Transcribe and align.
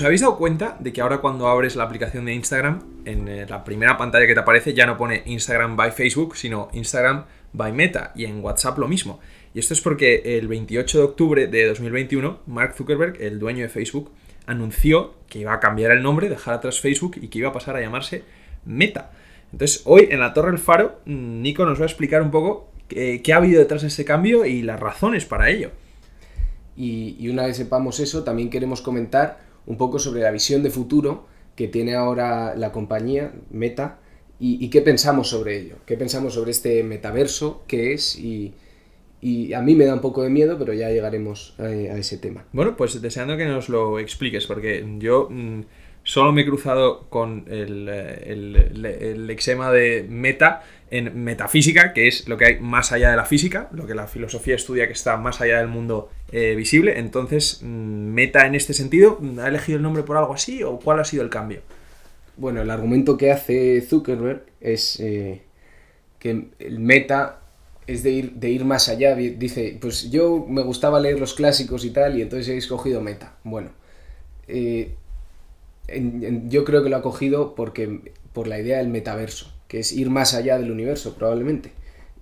¿Os 0.00 0.06
habéis 0.06 0.22
dado 0.22 0.38
cuenta 0.38 0.78
de 0.80 0.94
que 0.94 1.02
ahora 1.02 1.18
cuando 1.18 1.46
abres 1.46 1.76
la 1.76 1.84
aplicación 1.84 2.24
de 2.24 2.32
Instagram, 2.32 2.82
en 3.04 3.28
eh, 3.28 3.44
la 3.46 3.64
primera 3.64 3.98
pantalla 3.98 4.26
que 4.26 4.32
te 4.32 4.40
aparece 4.40 4.72
ya 4.72 4.86
no 4.86 4.96
pone 4.96 5.24
Instagram 5.26 5.76
by 5.76 5.92
Facebook, 5.92 6.38
sino 6.38 6.70
Instagram 6.72 7.26
by 7.52 7.70
Meta, 7.72 8.12
y 8.14 8.24
en 8.24 8.42
WhatsApp 8.42 8.78
lo 8.78 8.88
mismo? 8.88 9.20
Y 9.52 9.58
esto 9.58 9.74
es 9.74 9.82
porque 9.82 10.22
el 10.38 10.48
28 10.48 10.96
de 10.96 11.04
octubre 11.04 11.46
de 11.48 11.66
2021, 11.66 12.38
Mark 12.46 12.76
Zuckerberg, 12.76 13.20
el 13.20 13.38
dueño 13.38 13.60
de 13.60 13.68
Facebook, 13.68 14.10
anunció 14.46 15.16
que 15.28 15.40
iba 15.40 15.52
a 15.52 15.60
cambiar 15.60 15.90
el 15.90 16.02
nombre, 16.02 16.30
dejar 16.30 16.54
atrás 16.54 16.80
Facebook 16.80 17.18
y 17.20 17.28
que 17.28 17.40
iba 17.40 17.50
a 17.50 17.52
pasar 17.52 17.76
a 17.76 17.82
llamarse 17.82 18.24
Meta. 18.64 19.10
Entonces, 19.52 19.82
hoy 19.84 20.08
en 20.10 20.20
la 20.20 20.32
Torre 20.32 20.50
del 20.50 20.58
Faro, 20.58 21.00
mm, 21.04 21.42
Nico 21.42 21.66
nos 21.66 21.78
va 21.78 21.82
a 21.82 21.88
explicar 21.88 22.22
un 22.22 22.30
poco 22.30 22.70
qué, 22.88 23.22
ha 23.34 23.36
habido 23.36 23.60
detrás 23.60 23.82
de 23.82 23.88
este 23.88 24.06
cambio 24.06 24.46
y 24.46 24.62
las 24.62 24.80
razones 24.80 25.26
para 25.26 25.50
ello. 25.50 25.72
Y 26.74 27.28
una 27.28 27.44
vez 27.44 27.58
sepamos 27.58 28.00
eso, 28.00 28.24
también 28.24 28.48
queremos 28.48 28.80
comentar 28.80 29.49
un 29.66 29.76
poco 29.76 29.98
sobre 29.98 30.22
la 30.22 30.30
visión 30.30 30.62
de 30.62 30.70
futuro 30.70 31.26
que 31.56 31.68
tiene 31.68 31.94
ahora 31.94 32.54
la 32.56 32.72
compañía 32.72 33.32
Meta 33.50 33.98
y, 34.42 34.68
qué 34.70 34.80
pensamos 34.80 35.28
sobre 35.28 35.58
ello, 35.58 35.76
qué 35.84 35.98
pensamos 35.98 36.32
sobre 36.32 36.50
este 36.52 36.82
metaverso, 36.82 37.62
qué 37.66 37.92
es 37.92 38.18
y, 38.18 38.54
a 39.54 39.60
mí 39.60 39.74
me 39.74 39.84
da 39.84 39.92
un 39.94 40.00
poco 40.00 40.22
de 40.22 40.30
miedo, 40.30 40.58
pero 40.58 40.72
ya 40.72 40.88
llegaremos 40.88 41.54
a, 41.58 41.64
a 41.64 41.98
ese 41.98 42.16
tema. 42.16 42.46
Bueno, 42.52 42.74
pues 42.74 43.02
deseando 43.02 43.36
que 43.36 43.44
nos 43.44 43.68
lo 43.68 43.98
expliques, 43.98 44.46
porque 44.46 44.82
yo 44.98 45.28
mm, 45.30 45.60
solo 46.04 46.32
me 46.32 46.40
he 46.40 46.46
cruzado 46.46 47.06
con 47.10 47.44
el, 47.48 47.86
eh, 47.90 48.22
el, 48.32 48.86
el- 48.86 49.28
eczema 49.30 49.70
de 49.70 50.06
meta 50.08 50.62
en 50.90 51.22
metafísica, 51.22 51.92
que 51.92 52.08
es 52.08 52.26
lo 52.26 52.38
que 52.38 52.46
hay 52.46 52.60
más 52.60 52.92
allá 52.92 53.10
de 53.10 53.16
la 53.16 53.26
física, 53.26 53.68
lo 53.72 53.86
que 53.86 53.94
la 53.94 54.06
filosofía 54.06 54.54
estudia 54.54 54.86
que 54.86 54.94
está 54.94 55.18
más 55.18 55.42
allá 55.42 55.58
del 55.58 55.68
mundo 55.68 56.08
eh, 56.32 56.54
visible. 56.56 56.98
Entonces, 56.98 57.60
mm, 57.62 57.66
meta 57.66 58.46
en 58.46 58.54
este 58.54 58.74
sentido, 58.74 59.18
mm, 59.20 59.38
¿ha 59.40 59.48
elegido 59.48 59.76
el 59.78 59.82
nombre 59.82 60.02
por 60.02 60.16
algo 60.16 60.34
así 60.34 60.62
o 60.62 60.78
cuál 60.78 61.00
ha 61.00 61.04
sido 61.04 61.22
el 61.22 61.30
cambio? 61.30 61.60
Bueno, 62.36 62.62
el 62.62 62.70
argumento 62.70 63.16
que 63.18 63.32
hace 63.32 63.80
Zuckerberg 63.82 64.44
es 64.60 65.00
eh, 65.00 65.42
que 66.18 66.48
el 66.58 66.80
meta 66.80 67.40
es 67.86 68.02
de 68.02 68.10
ir, 68.10 68.32
de 68.34 68.50
ir 68.50 68.64
más 68.64 68.88
allá. 68.88 69.14
Dice, 69.16 69.78
pues 69.80 70.10
yo 70.10 70.44
me 70.48 70.62
gustaba 70.62 71.00
leer 71.00 71.20
los 71.20 71.34
clásicos 71.34 71.84
y 71.84 71.90
tal, 71.90 72.18
y 72.18 72.22
entonces 72.22 72.48
he 72.48 72.56
escogido 72.56 73.00
meta. 73.02 73.36
Bueno, 73.44 73.70
eh, 74.48 74.94
yo 76.48 76.64
creo 76.64 76.82
que 76.82 76.88
lo 76.88 76.96
ha 76.96 77.02
cogido 77.02 77.54
porque, 77.54 78.12
por 78.32 78.46
la 78.46 78.58
idea 78.60 78.78
del 78.78 78.88
metaverso, 78.88 79.52
que 79.68 79.80
es 79.80 79.92
ir 79.92 80.10
más 80.10 80.34
allá 80.34 80.58
del 80.58 80.70
universo, 80.70 81.14
probablemente. 81.14 81.72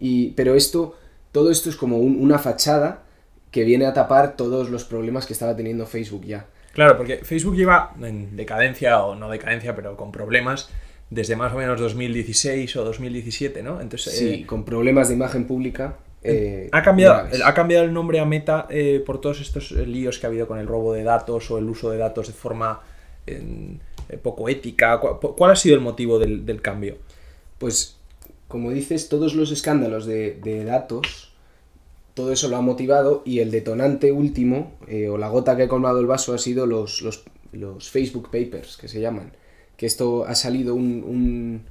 Y, 0.01 0.31
pero 0.31 0.55
esto, 0.55 0.97
todo 1.33 1.51
esto 1.51 1.69
es 1.69 1.77
como 1.77 1.99
un- 1.99 2.21
una 2.21 2.39
fachada 2.39 3.05
que 3.51 3.65
viene 3.65 3.87
a 3.87 3.93
tapar 3.95 4.37
todos 4.37 4.71
los 4.71 4.85
problemas 4.85 5.27
que 5.27 5.33
estaba 5.33 5.57
teniendo 5.57 5.87
Facebook 5.87 6.25
ya. 6.25 6.47
Claro, 6.73 6.97
porque 6.97 7.19
Facebook 7.25 7.57
lleva 7.57 7.95
en 8.01 8.37
decadencia, 8.37 9.03
o 9.03 9.15
no 9.15 9.31
decadencia, 9.31 9.75
pero 9.75 9.97
con 9.97 10.13
problemas, 10.13 10.69
desde 11.11 11.35
más 11.35 11.53
o 11.53 11.57
menos 11.57 11.81
2016 11.81 12.77
o 12.77 12.85
2017, 12.85 13.63
¿no? 13.63 13.81
Entonces, 13.81 14.17
Sí, 14.17 14.29
eh, 14.43 14.47
con 14.47 14.65
problemas 14.65 15.09
de 15.09 15.15
imagen 15.15 15.47
pública. 15.47 15.97
eh, 16.23 16.69
ha, 16.73 16.83
cambiado, 16.83 17.27
ha 17.45 17.55
cambiado 17.55 17.85
el 17.85 17.93
nombre 17.93 18.21
a 18.21 18.25
Meta 18.25 18.67
eh, 18.71 19.03
por 19.05 19.21
todos 19.21 19.41
estos 19.41 19.73
eh, 19.73 19.87
líos 19.87 20.19
que 20.19 20.27
ha 20.27 20.29
habido 20.29 20.47
con 20.47 20.59
el 20.59 20.67
robo 20.67 20.93
de 20.93 21.03
datos 21.05 21.51
o 21.51 21.59
el 21.59 21.65
uso 21.69 21.91
de 21.91 21.99
datos 21.99 22.27
de 22.27 22.33
forma 22.35 22.81
eh, 23.27 23.41
eh, 24.11 24.17
poco 24.19 24.49
ética. 24.49 24.99
¿Cuál, 25.01 25.19
cuál 25.19 25.51
ha 25.53 25.57
sido 25.57 25.75
el 25.75 25.81
motivo 25.81 26.19
del, 26.19 26.45
del 26.45 26.61
cambio? 26.61 26.97
Pues, 27.59 27.97
como 28.47 28.71
dices, 28.71 29.09
todos 29.09 29.35
los 29.35 29.51
escándalos 29.51 30.07
de, 30.07 30.39
de 30.43 30.65
datos, 30.65 31.28
todo 32.19 32.33
eso 32.33 32.49
lo 32.49 32.57
ha 32.57 32.61
motivado 32.61 33.23
y 33.25 33.39
el 33.39 33.53
detonante 33.53 34.11
último, 34.11 34.73
eh, 34.89 35.09
o 35.09 35.17
la 35.19 35.29
gota 35.29 35.57
que 35.57 35.63
ha 35.63 35.69
colmado 35.69 36.01
el 36.01 36.07
vaso, 36.07 36.35
ha 36.35 36.39
sido 36.39 36.67
los, 36.67 37.01
los, 37.01 37.23
los 37.53 37.91
Facebook 37.91 38.25
Papers, 38.33 38.77
que 38.77 38.89
se 38.89 39.01
llaman. 39.01 39.31
Que 39.77 39.87
esto 39.87 40.25
ha 40.27 40.35
salido 40.35 40.75
un, 40.75 41.05
un, 41.07 41.63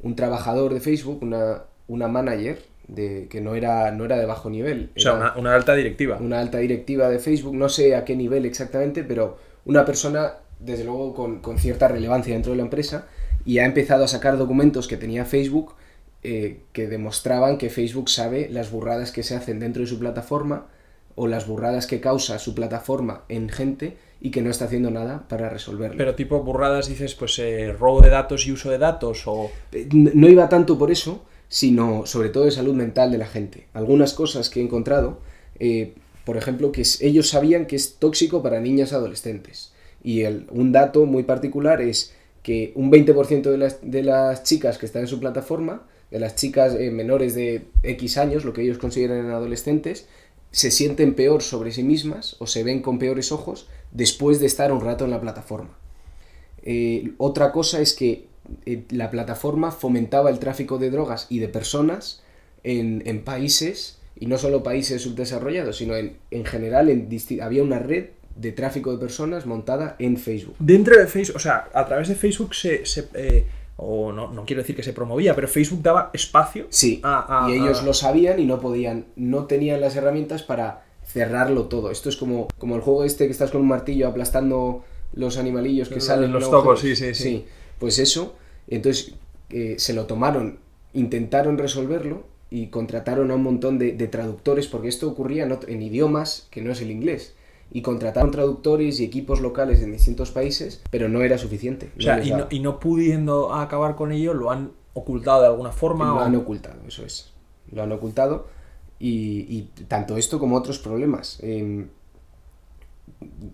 un 0.00 0.16
trabajador 0.16 0.72
de 0.72 0.80
Facebook, 0.80 1.18
una, 1.22 1.64
una 1.86 2.08
manager, 2.08 2.62
de, 2.88 3.26
que 3.28 3.42
no 3.42 3.54
era, 3.54 3.90
no 3.90 4.06
era 4.06 4.16
de 4.16 4.24
bajo 4.24 4.48
nivel. 4.48 4.90
O 4.96 5.00
sea, 5.00 5.12
una, 5.12 5.34
una 5.36 5.54
alta 5.54 5.74
directiva. 5.74 6.16
una 6.18 6.40
alta 6.40 6.56
directiva 6.56 7.10
de 7.10 7.18
Facebook, 7.18 7.54
no 7.54 7.68
sé 7.68 7.94
a 7.94 8.06
qué 8.06 8.16
nivel 8.16 8.46
exactamente, 8.46 9.04
pero 9.04 9.36
una 9.66 9.84
persona, 9.84 10.36
desde 10.60 10.84
luego, 10.84 11.12
con, 11.12 11.40
con 11.40 11.58
cierta 11.58 11.88
relevancia 11.88 12.32
dentro 12.32 12.52
de 12.52 12.56
la 12.56 12.64
empresa, 12.64 13.06
y 13.44 13.58
ha 13.58 13.66
empezado 13.66 14.04
a 14.04 14.08
sacar 14.08 14.38
documentos 14.38 14.88
que 14.88 14.96
tenía 14.96 15.26
Facebook 15.26 15.74
eh, 16.22 16.60
que 16.72 16.86
demostraban 16.86 17.58
que 17.58 17.70
Facebook 17.70 18.08
sabe 18.10 18.48
las 18.50 18.70
burradas 18.70 19.12
que 19.12 19.22
se 19.22 19.34
hacen 19.34 19.58
dentro 19.60 19.82
de 19.82 19.86
su 19.88 19.98
plataforma 19.98 20.66
o 21.14 21.26
las 21.26 21.46
burradas 21.46 21.86
que 21.86 22.00
causa 22.00 22.38
su 22.38 22.54
plataforma 22.54 23.24
en 23.28 23.48
gente 23.48 23.96
y 24.20 24.30
que 24.30 24.42
no 24.42 24.50
está 24.50 24.66
haciendo 24.66 24.90
nada 24.90 25.24
para 25.28 25.48
resolverlo. 25.48 25.96
Pero 25.96 26.14
tipo 26.14 26.42
burradas 26.42 26.88
dices, 26.88 27.14
pues 27.14 27.38
eh, 27.38 27.72
robo 27.72 28.00
de 28.02 28.10
datos 28.10 28.46
y 28.46 28.52
uso 28.52 28.70
de 28.70 28.78
datos 28.78 29.22
o... 29.26 29.50
Eh, 29.72 29.88
no 29.92 30.28
iba 30.28 30.48
tanto 30.48 30.78
por 30.78 30.90
eso, 30.90 31.24
sino 31.48 32.04
sobre 32.06 32.28
todo 32.28 32.44
de 32.44 32.50
salud 32.50 32.74
mental 32.74 33.10
de 33.10 33.18
la 33.18 33.26
gente. 33.26 33.66
Algunas 33.72 34.12
cosas 34.12 34.50
que 34.50 34.60
he 34.60 34.62
encontrado, 34.62 35.20
eh, 35.58 35.94
por 36.24 36.36
ejemplo, 36.36 36.70
que 36.70 36.82
ellos 37.00 37.28
sabían 37.30 37.66
que 37.66 37.76
es 37.76 37.96
tóxico 37.96 38.42
para 38.42 38.60
niñas 38.60 38.92
adolescentes. 38.92 39.72
Y 40.04 40.20
el- 40.22 40.46
un 40.50 40.70
dato 40.72 41.06
muy 41.06 41.22
particular 41.24 41.80
es 41.80 42.14
que 42.42 42.72
un 42.74 42.90
20% 42.90 43.50
de 43.50 43.58
las, 43.58 43.78
de 43.82 44.02
las 44.02 44.44
chicas 44.44 44.78
que 44.78 44.86
están 44.86 45.02
en 45.02 45.08
su 45.08 45.18
plataforma, 45.18 45.82
de 46.10 46.18
las 46.18 46.36
chicas 46.36 46.74
eh, 46.74 46.90
menores 46.90 47.34
de 47.34 47.66
X 47.82 48.18
años, 48.18 48.44
lo 48.44 48.52
que 48.52 48.62
ellos 48.62 48.78
consideran 48.78 49.30
adolescentes, 49.30 50.06
se 50.50 50.70
sienten 50.70 51.14
peor 51.14 51.42
sobre 51.42 51.70
sí 51.70 51.82
mismas 51.82 52.36
o 52.40 52.46
se 52.46 52.64
ven 52.64 52.82
con 52.82 52.98
peores 52.98 53.30
ojos 53.30 53.68
después 53.92 54.40
de 54.40 54.46
estar 54.46 54.72
un 54.72 54.80
rato 54.80 55.04
en 55.04 55.12
la 55.12 55.20
plataforma. 55.20 55.78
Eh, 56.62 57.12
otra 57.18 57.52
cosa 57.52 57.80
es 57.80 57.94
que 57.94 58.26
eh, 58.66 58.82
la 58.90 59.10
plataforma 59.10 59.70
fomentaba 59.70 60.30
el 60.30 60.40
tráfico 60.40 60.78
de 60.78 60.90
drogas 60.90 61.26
y 61.30 61.38
de 61.38 61.48
personas 61.48 62.22
en, 62.62 63.22
países, 63.24 63.98
y 64.18 64.26
no 64.26 64.36
solo 64.36 64.62
países 64.62 65.02
subdesarrollados, 65.02 65.78
sino 65.78 65.96
en, 65.96 66.16
en 66.30 66.44
general 66.44 67.08
había 67.40 67.62
una 67.62 67.78
red 67.78 68.08
de 68.36 68.52
tráfico 68.52 68.92
de 68.92 68.98
personas 68.98 69.46
montada 69.46 69.96
en 69.98 70.16
Facebook. 70.16 70.56
Dentro 70.58 70.98
de 70.98 71.06
Facebook, 71.06 71.36
o 71.36 71.40
sea, 71.40 71.68
a 71.72 71.86
través 71.86 72.08
de 72.08 72.16
Facebook 72.16 72.54
se... 72.54 72.82
o 73.82 74.12
no, 74.12 74.30
no 74.32 74.44
quiero 74.44 74.60
decir 74.62 74.76
que 74.76 74.82
se 74.82 74.92
promovía, 74.92 75.34
pero 75.34 75.48
Facebook 75.48 75.82
daba 75.82 76.10
espacio 76.12 76.66
Sí, 76.68 77.00
a- 77.02 77.46
a- 77.46 77.50
y 77.50 77.54
ellos 77.54 77.80
a- 77.80 77.84
lo 77.84 77.94
sabían 77.94 78.38
y 78.38 78.44
no 78.44 78.60
podían, 78.60 79.06
no 79.16 79.44
tenían 79.46 79.80
las 79.80 79.96
herramientas 79.96 80.42
para 80.42 80.84
cerrarlo 81.06 81.64
todo. 81.64 81.90
Esto 81.90 82.08
es 82.08 82.16
como, 82.16 82.48
como 82.58 82.76
el 82.76 82.82
juego 82.82 83.04
este 83.04 83.24
que 83.26 83.32
estás 83.32 83.50
con 83.50 83.62
un 83.62 83.68
martillo 83.68 84.06
aplastando 84.08 84.84
los 85.14 85.38
animalillos 85.38 85.88
que 85.88 85.96
Los- 85.96 86.04
salen. 86.04 86.30
los 86.32 86.44
en 86.44 86.50
tocos, 86.50 86.80
sí, 86.80 86.94
sí, 86.94 87.14
sí. 87.14 87.46
pues 87.78 87.98
eso, 87.98 88.34
entonces 88.68 89.14
eh, 89.50 89.76
se 89.78 89.94
lo 89.94 90.04
tomaron, 90.06 90.58
intentaron 90.94 91.58
resolverlo 91.58 92.24
y 92.50 92.66
contrataron 92.66 93.30
a 93.30 93.34
un 93.36 93.42
montón 93.42 93.78
de, 93.78 93.92
de 93.92 94.06
traductores, 94.08 94.66
porque 94.68 94.88
esto 94.88 95.08
ocurría 95.08 95.48
en 95.66 95.82
idiomas 95.82 96.46
que 96.50 96.60
no 96.62 96.70
es 96.72 96.80
el 96.82 96.90
inglés. 96.90 97.34
Y 97.72 97.82
contrataron 97.82 98.30
traductores 98.32 98.98
y 99.00 99.04
equipos 99.04 99.40
locales 99.40 99.80
en 99.82 99.92
distintos 99.92 100.30
países, 100.32 100.82
pero 100.90 101.08
no 101.08 101.22
era 101.22 101.38
suficiente. 101.38 101.92
O 101.96 102.00
sea, 102.00 102.22
y, 102.24 102.32
no, 102.32 102.46
y 102.50 102.58
no 102.60 102.80
pudiendo 102.80 103.54
acabar 103.54 103.94
con 103.94 104.10
ello, 104.12 104.34
lo 104.34 104.50
han 104.50 104.72
ocultado 104.94 105.42
de 105.42 105.46
alguna 105.48 105.70
forma. 105.72 106.06
Lo 106.06 106.16
o- 106.16 106.20
han 106.20 106.34
ocultado, 106.34 106.80
eso 106.88 107.04
es. 107.04 107.32
Lo 107.70 107.82
han 107.82 107.92
ocultado. 107.92 108.48
Y, 108.98 109.46
y 109.48 109.62
tanto 109.86 110.16
esto 110.16 110.38
como 110.40 110.56
otros 110.56 110.78
problemas. 110.80 111.38
Em, 111.42 111.88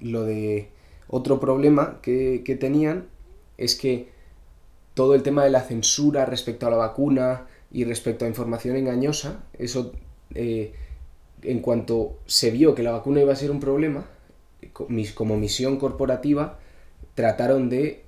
lo 0.00 0.24
de 0.24 0.70
otro 1.08 1.38
problema 1.40 1.98
que, 2.02 2.42
que 2.44 2.56
tenían 2.56 3.06
es 3.58 3.74
que 3.76 4.10
todo 4.94 5.14
el 5.14 5.22
tema 5.22 5.44
de 5.44 5.50
la 5.50 5.60
censura 5.60 6.24
respecto 6.26 6.66
a 6.66 6.70
la 6.70 6.76
vacuna 6.76 7.46
y 7.70 7.84
respecto 7.84 8.24
a 8.24 8.28
información 8.28 8.76
engañosa, 8.76 9.44
eso 9.58 9.92
eh, 10.34 10.72
en 11.46 11.60
cuanto 11.60 12.18
se 12.26 12.50
vio 12.50 12.74
que 12.74 12.82
la 12.82 12.92
vacuna 12.92 13.20
iba 13.20 13.32
a 13.32 13.36
ser 13.36 13.50
un 13.50 13.60
problema, 13.60 14.06
como 15.14 15.36
misión 15.36 15.78
corporativa, 15.78 16.58
trataron 17.14 17.68
de, 17.68 18.02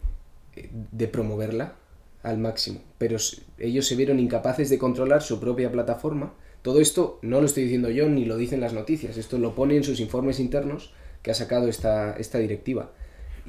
de 0.93 1.09
promoverla 1.09 1.75
al 2.23 2.39
máximo. 2.39 2.81
Pero 2.99 3.17
ellos 3.59 3.87
se 3.87 3.97
vieron 3.97 4.19
incapaces 4.19 4.71
de 4.71 4.79
controlar 4.79 5.23
su 5.23 5.41
propia 5.41 5.71
plataforma. 5.71 6.35
Todo 6.63 6.81
esto 6.81 7.19
no 7.23 7.41
lo 7.41 7.47
estoy 7.47 7.65
diciendo 7.65 7.91
yo 7.91 8.09
ni 8.09 8.25
lo 8.25 8.37
dicen 8.37 8.61
las 8.61 8.73
noticias, 8.73 9.17
esto 9.17 9.39
lo 9.39 9.55
pone 9.55 9.77
en 9.77 9.85
sus 9.85 10.01
informes 10.01 10.41
internos 10.41 10.93
que 11.23 11.31
ha 11.31 11.35
sacado 11.35 11.69
esta, 11.69 12.17
esta 12.17 12.39
directiva. 12.39 12.91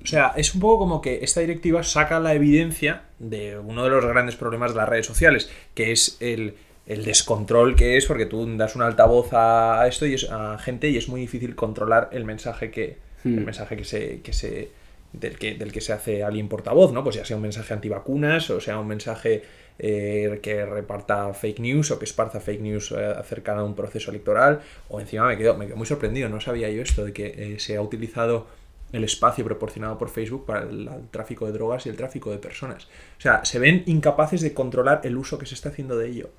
O 0.01 0.06
sea, 0.06 0.33
es 0.38 0.53
un 0.53 0.62
poco 0.62 0.80
como 0.80 1.01
que 1.01 1.19
esta 1.24 1.42
directiva 1.42 1.83
saca 1.83 2.19
la 2.19 2.33
evidencia 2.33 3.03
de 3.19 3.57
uno 3.59 3.83
de 3.83 3.89
los 3.89 4.06
grandes 4.06 4.35
problemas 4.35 4.71
de 4.71 4.77
las 4.77 4.88
redes 4.88 5.06
sociales, 5.06 5.50
que 5.74 5.92
es 5.92 6.15
el, 6.21 6.56
el 6.89 7.06
descontrol 7.06 7.75
que 7.75 7.97
es, 7.97 8.06
porque 8.07 8.25
tú 8.25 8.45
das 8.57 8.75
un 8.75 8.81
altavoz 8.81 9.30
a 9.33 9.88
esto 9.88 10.07
y 10.07 10.15
es 10.15 10.30
a 10.30 10.57
gente 10.57 10.89
y 10.89 10.97
es 10.97 11.07
muy 11.07 11.21
difícil 11.21 11.56
controlar 11.56 12.09
el 12.12 12.25
mensaje 12.25 12.71
que. 12.71 12.97
El 13.24 13.31
Hmm. 13.41 13.45
mensaje 13.45 13.77
que 13.77 13.86
se. 13.86 14.21
Que 14.21 14.33
se 14.33 14.71
del, 15.13 15.38
que, 15.38 15.56
del 15.56 15.71
que 15.71 15.81
se 15.81 15.94
hace 15.94 16.24
alguien 16.24 16.47
portavoz, 16.47 16.91
¿no? 16.91 17.03
Pues 17.03 17.15
ya 17.15 17.25
sea 17.25 17.36
un 17.36 17.41
mensaje 17.41 17.74
antivacunas, 17.74 18.50
o 18.50 18.59
sea 18.59 18.80
un 18.80 18.88
mensaje 18.88 19.44
eh, 19.80 20.39
que 20.41 20.65
reparta 20.65 21.33
fake 21.33 21.59
news 21.59 21.91
o 21.91 21.97
que 21.97 22.06
esparza 22.06 22.39
fake 22.39 22.62
news 22.62 22.92
eh, 22.92 23.13
acerca 23.18 23.56
de 23.56 23.63
un 23.63 23.75
proceso 23.75 24.12
electoral. 24.12 24.62
O 24.88 25.00
encima 25.00 25.27
me 25.27 25.38
quedo, 25.38 25.57
me 25.57 25.65
quedo 25.68 25.77
muy 25.77 25.88
sorprendido, 25.88 26.30
no 26.30 26.42
sabía 26.42 26.69
yo 26.69 26.81
esto, 26.81 27.06
de 27.06 27.13
que 27.13 27.27
eh, 27.27 27.59
se 27.59 27.75
ha 27.75 27.81
utilizado 27.81 28.47
el 28.92 29.03
espacio 29.03 29.45
proporcionado 29.45 29.97
por 30.00 30.09
Facebook 30.09 30.45
para 30.45 30.63
el, 30.63 30.88
el, 30.88 31.07
tráfico 31.12 31.45
de 31.45 31.51
drogas 31.51 31.85
y 31.85 31.89
el 31.89 31.95
tráfico 31.95 32.31
de 32.31 32.39
personas. 32.39 32.85
O 33.18 33.21
sea, 33.21 33.45
se 33.45 33.59
ven 33.59 33.83
incapaces 33.85 34.42
de 34.42 34.53
controlar 34.53 35.01
el 35.03 35.18
uso 35.18 35.38
que 35.38 35.45
se 35.45 35.53
está 35.53 35.69
haciendo 35.69 35.97
de 35.97 36.07
ello. 36.07 36.30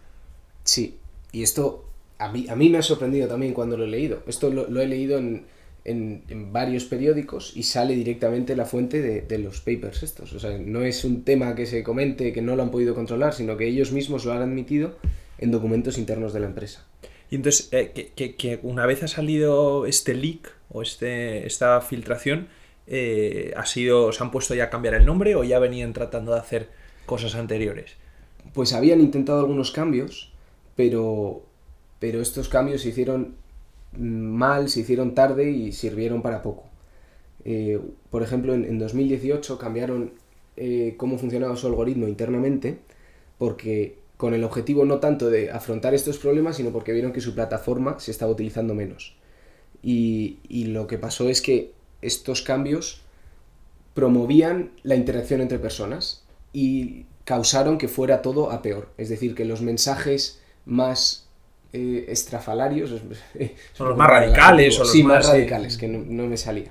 Sí, 0.64 0.98
y 1.32 1.42
esto 1.42 1.84
a 2.18 2.30
mí, 2.30 2.46
a 2.48 2.56
mí 2.56 2.68
me 2.68 2.78
ha 2.78 2.82
sorprendido 2.82 3.28
también 3.28 3.54
cuando 3.54 3.76
lo 3.76 3.84
he 3.84 3.88
leído. 3.88 4.22
Esto 4.26 4.50
lo, 4.50 4.68
lo 4.68 4.80
he 4.80 4.86
leído 4.86 5.18
en, 5.18 5.46
en, 5.84 6.22
en, 6.28 6.52
varios 6.52 6.84
periódicos 6.84 7.56
y 7.56 7.62
sale 7.62 7.94
directamente 7.94 8.54
la 8.54 8.66
fuente 8.66 9.00
de, 9.00 9.22
de, 9.22 9.38
los 9.38 9.60
papers 9.60 10.02
estos. 10.02 10.32
O 10.34 10.38
sea, 10.38 10.58
no 10.58 10.82
es 10.82 11.04
un 11.04 11.24
tema 11.24 11.54
que 11.54 11.66
se 11.66 11.82
comente 11.82 12.32
que 12.32 12.42
no 12.42 12.56
lo 12.56 12.62
han 12.62 12.70
podido 12.70 12.94
controlar, 12.94 13.32
sino 13.32 13.56
que 13.56 13.66
ellos 13.66 13.92
mismos 13.92 14.24
lo 14.24 14.32
han 14.32 14.42
admitido 14.42 14.96
en 15.38 15.50
documentos 15.50 15.96
internos 15.96 16.32
de 16.32 16.40
la 16.40 16.46
empresa. 16.46 16.86
Y 17.30 17.36
entonces, 17.36 17.68
eh, 17.72 17.92
que, 17.94 18.08
que, 18.08 18.34
que, 18.34 18.60
una 18.62 18.86
vez 18.86 19.02
ha 19.02 19.08
salido 19.08 19.86
este 19.86 20.14
leak 20.14 20.52
o 20.68 20.82
este, 20.82 21.46
esta 21.46 21.80
filtración, 21.80 22.48
eh, 22.86 23.54
ha 23.56 23.64
sido, 23.66 24.12
¿se 24.12 24.22
han 24.22 24.30
puesto 24.30 24.54
ya 24.54 24.64
a 24.64 24.70
cambiar 24.70 24.94
el 24.94 25.06
nombre 25.06 25.36
o 25.36 25.44
ya 25.44 25.58
venían 25.58 25.92
tratando 25.92 26.32
de 26.32 26.40
hacer 26.40 26.68
cosas 27.06 27.34
anteriores? 27.36 27.92
Pues 28.52 28.72
habían 28.72 29.00
intentado 29.00 29.38
algunos 29.38 29.70
cambios, 29.70 30.29
pero, 30.80 31.42
pero 31.98 32.22
estos 32.22 32.48
cambios 32.48 32.80
se 32.80 32.88
hicieron 32.88 33.34
mal, 33.92 34.70
se 34.70 34.80
hicieron 34.80 35.14
tarde 35.14 35.50
y 35.50 35.72
sirvieron 35.72 36.22
para 36.22 36.40
poco. 36.40 36.64
Eh, 37.44 37.78
por 38.08 38.22
ejemplo, 38.22 38.54
en, 38.54 38.64
en, 38.64 38.78
2018 38.78 39.58
cambiaron 39.58 40.12
eh, 40.56 40.94
cómo 40.96 41.18
funcionaba 41.18 41.54
su 41.56 41.66
algoritmo 41.66 42.08
internamente 42.08 42.78
porque 43.36 43.98
con 44.16 44.32
el 44.32 44.42
objetivo 44.42 44.86
no 44.86 45.00
tanto 45.00 45.28
de 45.28 45.50
afrontar 45.50 45.92
estos 45.92 46.16
problemas, 46.16 46.56
sino 46.56 46.70
porque 46.70 46.94
vieron 46.94 47.12
que 47.12 47.20
su 47.20 47.34
plataforma 47.34 48.00
se 48.00 48.10
estaba 48.10 48.32
utilizando 48.32 48.74
menos. 48.74 49.16
Y 49.82 50.38
lo 50.48 50.86
que 50.86 50.96
pasó 50.96 51.28
es 51.28 51.42
que 51.42 51.74
estos 52.00 52.40
cambios 52.40 53.02
promovían 53.92 54.70
la 54.82 54.94
interacción 54.94 55.42
entre 55.42 55.58
personas 55.58 56.24
y 56.54 57.04
causaron 57.24 57.76
que 57.76 57.88
fuera 57.88 58.22
todo 58.22 58.50
a 58.50 58.62
peor. 58.62 58.88
Es 58.96 59.10
decir, 59.10 59.34
que 59.34 59.44
los 59.44 59.60
mensajes 59.60 60.39
más 60.66 61.28
eh, 61.72 62.06
estrafalarios 62.08 62.90
son 63.74 63.88
los 63.88 63.96
más 63.96 64.08
radicales 64.10 64.76
o 64.76 64.80
los 64.80 64.92
sí, 64.92 65.02
más, 65.02 65.24
más 65.24 65.28
radicales, 65.28 65.76
que 65.76 65.88
no, 65.88 65.98
no, 66.04 66.26
me 66.26 66.36
salía. 66.36 66.70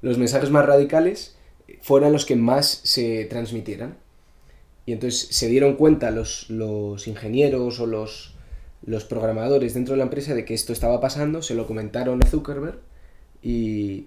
Los 0.00 0.16
mensajes 0.16 0.50
más 0.50 0.64
radicales 0.64 1.36
fueran 1.82 2.12
los 2.12 2.24
que 2.24 2.36
más 2.36 2.80
se 2.84 3.24
transmitieran. 3.26 3.96
Y 4.86 4.92
entonces 4.92 5.28
se 5.30 5.48
dieron 5.48 5.76
cuenta 5.76 6.10
los, 6.10 6.48
los 6.48 7.08
ingenieros 7.08 7.78
o 7.78 7.86
los, 7.86 8.34
los 8.86 9.04
programadores 9.04 9.74
dentro 9.74 9.92
de 9.92 9.98
la 9.98 10.04
empresa 10.04 10.34
de 10.34 10.46
que 10.46 10.54
esto 10.54 10.72
estaba 10.72 10.98
pasando, 10.98 11.42
se 11.42 11.54
lo 11.54 11.66
comentaron 11.66 12.22
a 12.22 12.26
Zuckerberg 12.26 12.78
y, 13.42 14.06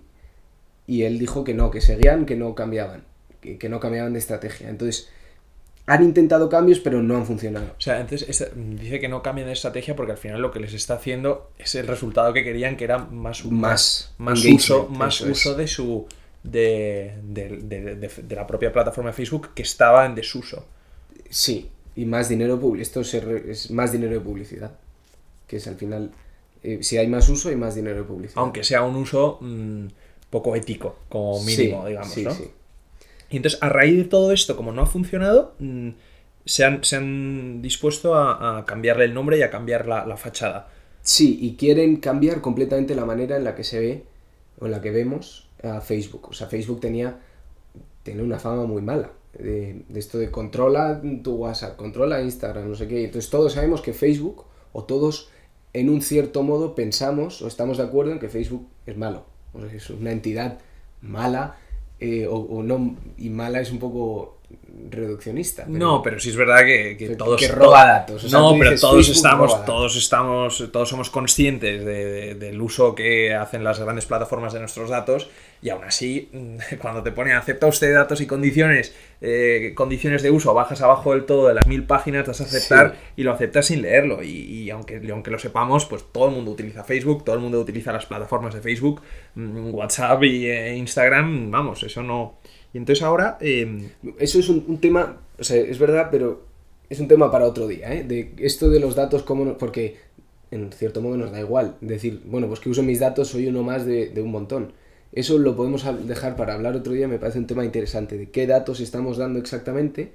y 0.87 1.03
él 1.03 1.19
dijo 1.19 1.43
que 1.43 1.53
no, 1.53 1.69
que 1.69 1.81
seguían, 1.81 2.25
que 2.25 2.35
no 2.35 2.55
cambiaban, 2.55 3.03
que, 3.41 3.59
que, 3.59 3.69
no 3.69 3.79
cambiaban 3.79 4.13
de 4.13 4.19
estrategia. 4.19 4.69
Entonces, 4.69 5.09
han 5.91 6.03
intentado 6.03 6.47
cambios, 6.47 6.79
pero 6.79 7.03
no 7.03 7.17
han 7.17 7.25
funcionado. 7.25 7.65
O 7.77 7.81
sea, 7.81 7.99
entonces 7.99 8.29
esta, 8.29 8.45
dice 8.55 9.01
que 9.01 9.09
no 9.09 9.21
cambian 9.21 9.47
de 9.47 9.53
estrategia 9.53 9.93
porque 9.93 10.13
al 10.13 10.17
final 10.17 10.41
lo 10.41 10.49
que 10.49 10.61
les 10.61 10.73
está 10.73 10.93
haciendo 10.93 11.51
es 11.57 11.75
el 11.75 11.85
resultado 11.85 12.31
que 12.31 12.45
querían, 12.45 12.77
que 12.77 12.85
era 12.85 12.97
más, 12.99 13.43
más, 13.43 14.13
más 14.17 14.45
uso, 14.45 14.87
más 14.87 15.19
uso 15.19 15.53
de 15.55 15.67
su. 15.67 16.07
De, 16.43 17.13
de, 17.23 17.49
de, 17.61 17.95
de, 17.95 18.35
la 18.35 18.47
propia 18.47 18.73
plataforma 18.73 19.11
de 19.11 19.15
Facebook 19.15 19.49
que 19.53 19.63
estaba 19.63 20.05
en 20.05 20.15
desuso. 20.15 20.65
Sí, 21.29 21.69
y 21.95 22.05
más 22.05 22.29
dinero. 22.29 22.59
Esto 22.79 23.01
es 23.01 23.69
más 23.69 23.91
dinero 23.91 24.13
de 24.13 24.21
publicidad. 24.21 24.71
Que 25.45 25.57
es 25.57 25.67
al 25.67 25.75
final. 25.75 26.11
Eh, 26.63 26.79
si 26.81 26.97
hay 26.97 27.07
más 27.07 27.27
uso, 27.27 27.49
hay 27.49 27.57
más 27.57 27.75
dinero 27.75 27.97
de 27.97 28.03
publicidad. 28.03 28.41
Aunque 28.41 28.63
sea 28.63 28.83
un 28.83 28.95
uso 28.95 29.39
mmm, 29.41 29.87
poco 30.29 30.55
ético, 30.55 30.99
como 31.09 31.43
mínimo, 31.43 31.81
sí, 31.81 31.89
digamos, 31.89 32.13
sí, 32.13 32.23
¿no? 32.23 32.31
Sí. 32.33 32.51
Y 33.31 33.37
entonces, 33.37 33.63
a 33.63 33.69
raíz 33.69 33.97
de 33.97 34.03
todo 34.03 34.33
esto, 34.33 34.57
como 34.57 34.73
no 34.73 34.81
ha 34.81 34.85
funcionado, 34.85 35.55
mmm, 35.59 35.91
se, 36.45 36.65
han, 36.65 36.83
se, 36.83 36.97
han, 36.97 37.61
dispuesto 37.61 38.13
a, 38.13 38.65
cambiarle 38.67 39.05
el 39.05 39.13
nombre 39.13 39.37
y 39.37 39.41
a 39.41 39.49
cambiar 39.49 39.87
la, 39.87 40.17
fachada. 40.17 40.67
Sí, 41.01 41.39
y 41.41 41.55
quieren 41.55 41.95
cambiar 41.95 42.41
completamente 42.41 42.93
la 42.93 43.05
manera 43.05 43.37
en 43.37 43.45
la 43.45 43.55
que 43.55 43.63
se 43.63 43.79
ve 43.79 44.03
o 44.59 44.65
en 44.65 44.71
la 44.71 44.81
que 44.81 44.91
vemos 44.91 45.49
a 45.63 45.79
Facebook. 45.79 46.27
O 46.29 46.33
sea, 46.33 46.47
Facebook 46.47 46.81
tenía, 46.81 47.19
tenía 48.03 48.23
una 48.23 48.37
fama 48.37 48.65
muy 48.65 48.81
mala. 48.81 49.11
De, 49.33 49.85
de, 49.87 49.99
esto 49.99 50.17
de 50.17 50.29
controla 50.29 51.01
tu 51.23 51.35
WhatsApp, 51.35 51.77
controla 51.77 52.21
Instagram, 52.21 52.67
no 52.67 52.75
sé 52.75 52.89
qué. 52.89 53.05
Entonces 53.05 53.31
todos 53.31 53.53
sabemos 53.53 53.81
que 53.81 53.93
Facebook, 53.93 54.43
o 54.73 54.83
todos 54.83 55.29
en 55.71 55.89
un 55.89 56.01
cierto 56.01 56.43
modo 56.43 56.75
pensamos 56.75 57.41
o 57.41 57.47
estamos 57.47 57.77
de 57.77 57.83
acuerdo 57.83 58.11
en 58.11 58.19
que 58.19 58.27
Facebook 58.27 58.67
es 58.85 58.97
malo. 58.97 59.23
O 59.53 59.61
sea, 59.61 59.71
es 59.73 59.89
una 59.89 60.11
entidad 60.11 60.59
mala 61.01 61.55
eh, 62.01 62.27
o, 62.27 62.35
o, 62.35 62.63
no, 62.63 62.97
y 63.17 63.29
mala 63.29 63.61
es 63.61 63.71
un 63.71 63.79
poco 63.79 64.40
reduccionista. 64.89 65.65
Pero, 65.65 65.77
no, 65.77 66.01
pero 66.01 66.19
sí 66.19 66.29
es 66.29 66.35
verdad 66.35 66.59
que, 66.59 66.95
que 66.97 67.15
todos 67.15 67.39
que 67.39 67.47
roba 67.47 67.85
datos. 67.85 68.23
O 68.23 68.29
sea, 68.29 68.39
no, 68.39 68.55
pero 68.57 68.79
todos 68.79 69.09
estamos, 69.09 69.65
todos 69.65 69.95
estamos, 69.95 70.69
todos 70.71 70.89
somos 70.89 71.09
conscientes 71.09 71.83
de, 71.85 72.05
de, 72.05 72.35
del 72.35 72.61
uso 72.61 72.95
que 72.95 73.33
hacen 73.33 73.63
las 73.63 73.79
grandes 73.79 74.05
plataformas 74.05 74.53
de 74.53 74.59
nuestros 74.59 74.89
datos 74.89 75.29
y 75.61 75.69
aún 75.69 75.83
así, 75.83 76.29
cuando 76.81 77.03
te 77.03 77.11
pone 77.11 77.33
acepta 77.33 77.67
usted 77.67 77.93
datos 77.93 78.19
y 78.21 78.27
condiciones, 78.27 78.95
eh, 79.21 79.73
condiciones 79.75 80.23
de 80.23 80.31
uso, 80.31 80.53
bajas 80.53 80.81
abajo 80.81 81.13
del 81.13 81.25
todo 81.25 81.47
de 81.47 81.53
las 81.53 81.67
mil 81.67 81.83
páginas, 81.83 82.25
das 82.25 82.41
a 82.41 82.45
aceptar 82.45 82.93
sí. 82.93 82.97
y 83.17 83.23
lo 83.23 83.31
aceptas 83.31 83.67
sin 83.67 83.83
leerlo. 83.83 84.23
Y, 84.23 84.29
y, 84.29 84.69
aunque, 84.71 85.01
aunque 85.11 85.31
lo 85.31 85.37
sepamos, 85.37 85.85
pues 85.85 86.03
todo 86.11 86.29
el 86.29 86.35
mundo 86.35 86.51
utiliza 86.51 86.83
Facebook, 86.83 87.23
todo 87.23 87.35
el 87.35 87.41
mundo 87.41 87.59
utiliza 87.59 87.91
las 87.91 88.05
plataformas 88.05 88.55
de 88.55 88.61
Facebook, 88.61 89.01
mm, 89.35 89.73
WhatsApp 89.73 90.23
y 90.23 90.47
eh, 90.47 90.75
Instagram, 90.75 91.51
vamos, 91.51 91.83
eso 91.83 92.01
no. 92.01 92.39
Y 92.73 92.77
entonces 92.77 93.03
ahora... 93.03 93.37
Eh... 93.41 93.89
Eso 94.19 94.39
es 94.39 94.49
un, 94.49 94.63
un, 94.67 94.79
tema, 94.79 95.17
o 95.39 95.43
sea, 95.43 95.57
es 95.57 95.79
verdad, 95.79 96.09
pero 96.11 96.45
es 96.89 96.99
un 96.99 97.07
tema 97.07 97.31
para 97.31 97.45
otro 97.45 97.67
día, 97.67 97.93
¿eh? 97.93 98.03
De 98.03 98.33
esto 98.37 98.69
de 98.69 98.79
los 98.79 98.95
datos, 98.95 99.23
como 99.23 99.57
porque 99.57 99.97
en 100.51 100.71
cierto 100.71 101.01
modo 101.01 101.17
nos 101.17 101.31
da 101.31 101.39
igual. 101.39 101.75
Decir, 101.81 102.21
bueno, 102.25 102.47
pues 102.47 102.59
que 102.59 102.69
uso 102.69 102.83
mis 102.83 102.99
datos, 102.99 103.29
soy 103.29 103.47
uno 103.47 103.63
más 103.63 103.85
de, 103.85 104.09
de 104.09 104.21
un 104.21 104.31
montón. 104.31 104.73
Eso 105.13 105.37
lo 105.37 105.55
podemos 105.55 105.85
dejar 106.07 106.35
para 106.35 106.53
hablar 106.53 106.75
otro 106.75 106.93
día, 106.93 107.07
me 107.07 107.19
parece 107.19 107.39
un 107.39 107.47
tema 107.47 107.65
interesante, 107.65 108.17
de 108.17 108.29
qué 108.29 108.47
datos 108.47 108.79
estamos 108.79 109.17
dando 109.17 109.39
exactamente 109.39 110.13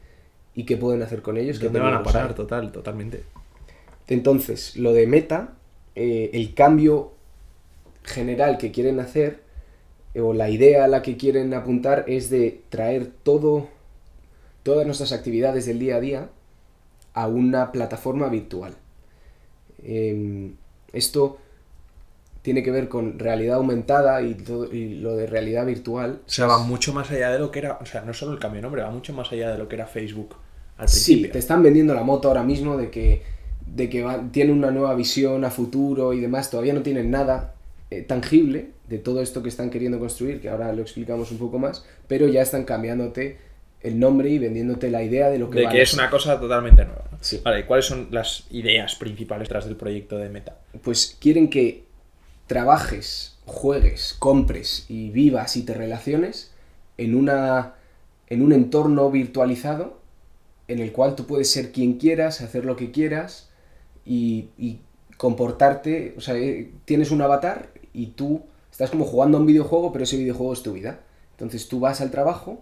y 0.55 0.65
qué 0.65 0.77
pueden 0.77 1.03
hacer 1.03 1.23
con 1.23 1.37
ellos. 1.37 1.61
¿Dónde 1.61 1.81
van 1.81 1.95
a 1.95 2.03
parar? 2.03 2.35
Total, 2.35 2.73
totalmente. 2.73 3.23
Entonces, 4.09 4.77
lo 4.77 4.93
de 4.93 5.07
Meta, 5.07 5.55
eh, 5.95 6.31
el 6.33 6.55
cambio 6.55 7.13
general 8.05 8.57
que 8.57 8.71
quieren 8.71 9.01
hacer, 9.01 9.41
o 10.21 10.33
la 10.33 10.49
idea 10.51 10.85
a 10.85 10.89
la 10.89 11.03
que 11.03 11.17
quieren 11.17 11.53
apuntar, 11.55 12.05
es 12.07 12.31
de 12.31 12.63
traer 12.69 13.11
todo, 13.23 13.69
todas 14.63 14.87
nuestras 14.87 15.13
actividades 15.13 15.67
del 15.67 15.79
día 15.79 15.97
a 15.97 16.01
día 16.01 16.29
a 17.15 17.29
una 17.29 17.73
plataforma 17.73 18.29
virtual. 18.29 18.75
Eh, 19.83 20.53
esto 20.93 21.39
tiene 22.43 22.63
que 22.63 22.71
ver 22.71 22.89
con 22.89 23.19
realidad 23.19 23.57
aumentada 23.57 24.23
y, 24.23 24.35
todo, 24.35 24.73
y, 24.73 25.01
lo 25.01 25.17
de 25.17 25.27
realidad 25.27 25.67
virtual. 25.67 26.21
O 26.25 26.31
sea, 26.31 26.47
va 26.47 26.59
mucho 26.59 26.93
más 26.93 27.11
allá 27.11 27.31
de 27.31 27.41
lo 27.41 27.51
que 27.51 27.59
era, 27.59 27.79
o 27.81 27.87
sea, 27.87 28.03
no 28.03 28.15
solo 28.15 28.33
el 28.33 28.39
cambio 28.39 28.59
de 28.59 28.63
nombre, 28.63 28.83
va 28.83 28.91
mucho 28.91 29.13
más 29.13 29.33
allá 29.33 29.51
de 29.51 29.59
lo 29.59 29.69
que 29.69 29.75
era 29.75 29.87
Facebook 29.87 30.37
al 30.79 30.87
principio. 30.87 31.27
Sí, 31.27 31.33
te 31.33 31.39
están 31.41 31.63
vendiendo 31.63 31.93
la 31.93 32.05
moto 32.05 32.29
ahora 32.29 32.45
mismo 32.45 32.77
de 32.77 32.89
que, 32.89 33.25
de 33.67 33.89
que 33.89 34.05
va, 34.05 34.23
tiene 34.31 34.53
una 34.53 34.71
nueva 34.71 34.95
visión 34.95 35.45
a 35.45 35.51
futuro 35.51 36.13
y 36.13 36.21
demás, 36.21 36.49
todavía 36.49 36.73
no 36.73 36.83
tienen 36.83 37.11
nada 37.11 37.56
eh, 37.91 38.03
tangible 38.03 38.71
de 38.89 38.99
todo 38.99 39.23
esto 39.23 39.43
que 39.43 39.49
están 39.49 39.71
queriendo 39.71 39.99
construir, 39.99 40.41
que 40.41 40.49
ahora 40.49 40.73
lo 40.73 40.83
explicamos 40.83 41.31
un 41.31 41.39
poco 41.39 41.59
más, 41.59 41.85
pero 42.09 42.27
ya 42.27 42.43
están 42.43 42.65
cambiándote 42.65 43.39
el 43.81 44.01
nombre 44.01 44.31
y 44.31 44.39
vendiéndote 44.39 44.91
la 44.91 45.03
idea 45.03 45.29
de 45.29 45.39
lo 45.39 45.51
que 45.51 45.61
de 45.61 45.65
vale 45.67 45.77
que 45.77 45.83
es 45.83 45.95
una 45.95 46.11
cosa 46.11 46.41
totalmente 46.41 46.85
nueva. 46.85 47.05
Sí. 47.21 47.41
Vale, 47.45 47.61
¿y 47.61 47.63
cuáles 47.63 47.87
son 47.87 48.09
las 48.11 48.47
ideas 48.51 48.97
principales 48.97 49.49
tras 49.49 49.67
del 49.67 49.77
proyecto 49.77 50.19
de 50.19 50.29
Meta? 50.29 50.59
Pues 50.83 51.17
quieren 51.21 51.49
que 51.49 51.85
trabajes, 52.47 53.39
juegues, 53.45 54.17
compres 54.19 54.87
y 54.89 55.11
vivas 55.11 55.57
y 55.57 55.63
te 55.65 55.75
relaciones 55.75 56.53
en, 56.97 57.15
una, 57.15 57.75
en 58.29 58.43
un 58.43 58.53
entorno 58.53 59.11
virtualizado 59.11 60.01
en 60.69 60.81
el 60.81 60.91
cual 60.91 61.15
tú 61.15 61.27
puedes 61.27 61.51
ser 61.51 61.71
quien 61.71 61.99
quieras, 61.99 62.41
hacer 62.41 62.65
lo 62.65 62.75
que 62.75 62.91
quieras 62.91 63.51
y, 64.05 64.49
y 64.59 64.81
comportarte, 65.17 66.15
o 66.17 66.21
sea, 66.21 66.37
eh, 66.37 66.71
tienes 66.85 67.11
un 67.11 67.23
avatar 67.23 67.71
y 67.97 68.09
tú 68.09 68.43
estás 68.71 68.91
como 68.91 69.05
jugando 69.05 69.39
a 69.39 69.41
un 69.41 69.47
videojuego, 69.47 69.93
pero 69.93 70.05
ese 70.05 70.17
videojuego 70.17 70.53
es 70.53 70.63
tu 70.63 70.75
vida. 70.75 71.01
Entonces 71.33 71.69
tú 71.69 71.81
vas 71.81 72.01
al 72.01 72.11
trabajo 72.11 72.61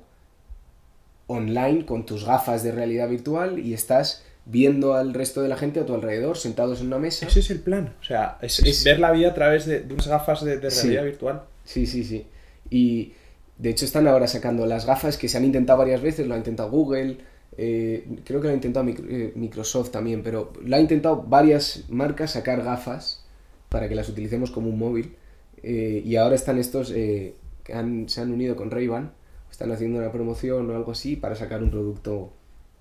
online 1.26 1.84
con 1.86 2.06
tus 2.06 2.24
gafas 2.24 2.62
de 2.62 2.72
realidad 2.72 3.08
virtual 3.08 3.58
y 3.58 3.74
estás 3.74 4.22
viendo 4.46 4.94
al 4.94 5.14
resto 5.14 5.42
de 5.42 5.48
la 5.48 5.56
gente 5.56 5.80
a 5.80 5.86
tu 5.86 5.94
alrededor, 5.94 6.36
sentados 6.36 6.80
en 6.80 6.88
una 6.88 6.98
mesa. 6.98 7.26
Ese 7.26 7.40
es 7.40 7.50
el 7.50 7.60
plan. 7.60 7.94
O 8.00 8.04
sea, 8.04 8.38
es, 8.42 8.60
es 8.60 8.84
ver 8.84 9.00
la 9.00 9.10
vida 9.10 9.30
a 9.30 9.34
través 9.34 9.66
de, 9.66 9.80
de 9.80 9.92
unas 9.92 10.06
gafas 10.06 10.44
de, 10.44 10.58
de 10.58 10.70
realidad 10.70 11.02
sí. 11.02 11.06
virtual. 11.06 11.42
Sí, 11.64 11.86
sí, 11.86 12.04
sí. 12.04 12.26
Y 12.70 13.12
de 13.58 13.70
hecho 13.70 13.84
están 13.84 14.06
ahora 14.06 14.28
sacando 14.28 14.66
las 14.66 14.86
gafas 14.86 15.16
que 15.16 15.28
se 15.28 15.36
han 15.36 15.44
intentado 15.44 15.78
varias 15.78 16.02
veces, 16.02 16.26
lo 16.26 16.34
ha 16.34 16.38
intentado 16.38 16.70
Google, 16.70 17.18
eh, 17.56 18.06
creo 18.24 18.40
que 18.40 18.48
lo 18.48 18.52
ha 18.52 18.56
intentado 18.56 18.86
eh, 18.88 19.32
Microsoft 19.34 19.90
también, 19.90 20.22
pero 20.22 20.52
lo 20.62 20.76
ha 20.76 20.80
intentado 20.80 21.22
varias 21.22 21.84
marcas 21.88 22.32
sacar 22.32 22.62
gafas 22.62 23.24
para 23.68 23.88
que 23.88 23.94
las 23.94 24.08
utilicemos 24.08 24.50
como 24.50 24.68
un 24.68 24.78
móvil. 24.78 25.16
Eh, 25.64 26.02
y 26.04 26.16
ahora 26.16 26.34
están 26.34 26.58
estos 26.58 26.90
que 26.90 27.72
han- 27.72 28.08
se 28.08 28.20
han 28.20 28.30
unido 28.32 28.54
con 28.56 28.70
Ray-Ban, 28.70 29.12
están 29.50 29.72
haciendo 29.72 29.98
una 29.98 30.12
promoción 30.12 30.70
o 30.70 30.76
algo 30.76 30.92
así 30.92 31.16
para 31.16 31.34
sacar 31.36 31.62
un 31.62 31.70
producto 31.70 32.32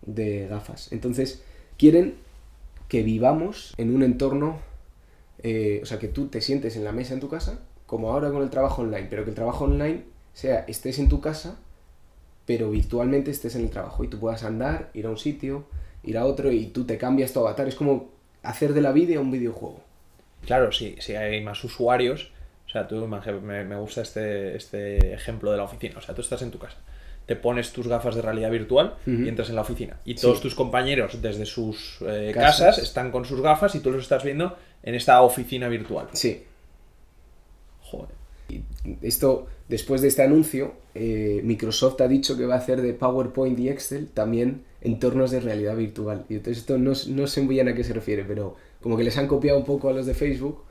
de 0.06 0.48
gafas. 0.48 0.92
Entonces, 0.92 1.42
quieren 1.78 2.16
que 2.90 3.04
vivamos 3.04 3.74
en 3.78 3.96
un 3.96 4.04
entorno, 4.04 4.58
eh, 5.42 5.80
o 5.82 5.86
sea, 5.86 6.00
que 6.00 6.08
tú 6.10 6.28
te 6.28 6.42
sientes 6.42 6.75
en 6.75 6.84
la 6.84 6.92
mesa 6.92 7.13
en 7.13 7.20
tu 7.20 7.30
casa, 7.30 7.60
como 7.86 8.12
ahora 8.12 8.32
con 8.32 8.42
el 8.44 8.50
trabajo 8.50 8.82
online, 8.82 9.08
pero 9.10 9.24
que 9.24 9.30
el 9.30 9.36
trabajo 9.36 9.66
online 9.66 10.04
sea, 10.34 10.66
estés 10.68 11.00
en 11.00 11.10
tu 11.10 11.22
casa, 11.22 11.58
pero 12.46 12.72
virtualmente 12.72 13.32
estés 13.32 13.56
en 13.56 13.63
el 13.63 13.70
trabajo 13.70 14.04
y 14.04 14.08
tú 14.10 14.20
puedas 14.20 14.44
andar, 14.44 14.90
ir 14.94 15.06
a 15.06 15.10
un 15.10 15.18
sitio, 15.18 15.66
ir 16.04 16.18
a 16.18 16.25
otro 16.25 16.52
y 16.52 16.68
tú 16.68 16.86
te 16.86 16.98
cambias 16.98 17.32
tu 17.34 17.40
avatar. 17.40 17.68
Es 17.68 17.75
como 17.75 18.10
hacer 18.42 18.74
de 18.74 18.82
la 18.82 18.92
vida 18.92 19.20
un 19.20 19.32
videojuego. 19.32 19.80
Claro, 20.46 20.72
sí, 20.72 20.96
si 21.00 21.16
hay 21.16 21.42
más 21.42 21.63
usuarios. 21.63 22.32
O 22.74 22.75
sea, 22.75 22.88
tú 22.88 23.08
me, 23.08 23.63
me 23.65 23.75
gusta 23.75 24.01
este, 24.01 24.56
este 24.58 25.13
ejemplo 25.13 25.51
de 25.51 25.58
la 25.58 25.63
oficina. 25.63 26.00
O 26.00 26.01
sea, 26.01 26.15
tú 26.15 26.22
estás 26.22 26.42
en 26.42 26.50
tu 26.50 26.58
casa, 26.58 26.77
te 27.27 27.36
pones 27.36 27.72
tus 27.72 27.88
gafas 27.88 28.15
de 28.15 28.24
realidad 28.24 28.50
virtual 28.50 28.96
y 29.06 29.27
entras 29.27 29.50
en 29.50 29.56
la 29.56 29.62
oficina. 29.62 29.98
Y 30.06 30.15
todos 30.15 30.38
Sí. 30.38 30.42
tus 30.44 30.56
compañeros 30.56 31.22
desde 31.22 31.46
sus 31.46 32.00
eh, 32.01 32.32
Casas. 32.34 32.60
casas. 32.77 32.84
están 32.84 33.12
con 33.12 33.25
sus 33.25 33.42
gafas 33.42 33.75
y 33.75 33.80
tú 33.80 33.92
los 33.92 34.01
estás 34.01 34.24
viendo 34.24 34.58
en 34.82 34.96
esta 34.96 35.22
oficina 35.22 35.68
virtual. 35.70 36.08
Sí, 36.13 36.44
Joder. 37.82 38.10
Esto, 39.03 39.46
después 39.70 40.01
de 40.01 40.08
este 40.08 40.24
anuncio, 40.24 40.74
eh, 40.96 41.42
Microsoft 41.44 42.01
ha 42.01 42.08
dicho 42.08 42.36
que 42.38 42.46
va 42.48 42.56
a 42.56 42.58
hacer 42.58 42.82
de 42.82 42.94
PowerPoint 42.94 43.58
y 43.60 43.70
Excel 43.70 44.08
también 44.08 44.63
entornos 44.82 45.30
de 45.32 45.39
realidad 45.39 45.75
virtual. 45.75 46.25
Y 46.30 46.36
entonces 46.36 46.60
esto 46.60 46.77
no, 46.77 46.94
no 47.10 47.27
sé 47.27 47.42
muy 47.42 47.56
bien 47.56 47.68
a 47.70 47.75
qué 47.75 47.84
se 47.84 47.94
refiere, 47.94 48.24
pero 48.25 48.56
como 48.82 48.98
que 48.98 49.03
les 49.03 49.18
han 49.18 49.27
copiado 49.27 49.60
un 49.60 49.65
poco 49.65 49.89
a 49.89 49.94
los 49.94 50.06
de 50.08 50.13
Facebook 50.15 50.63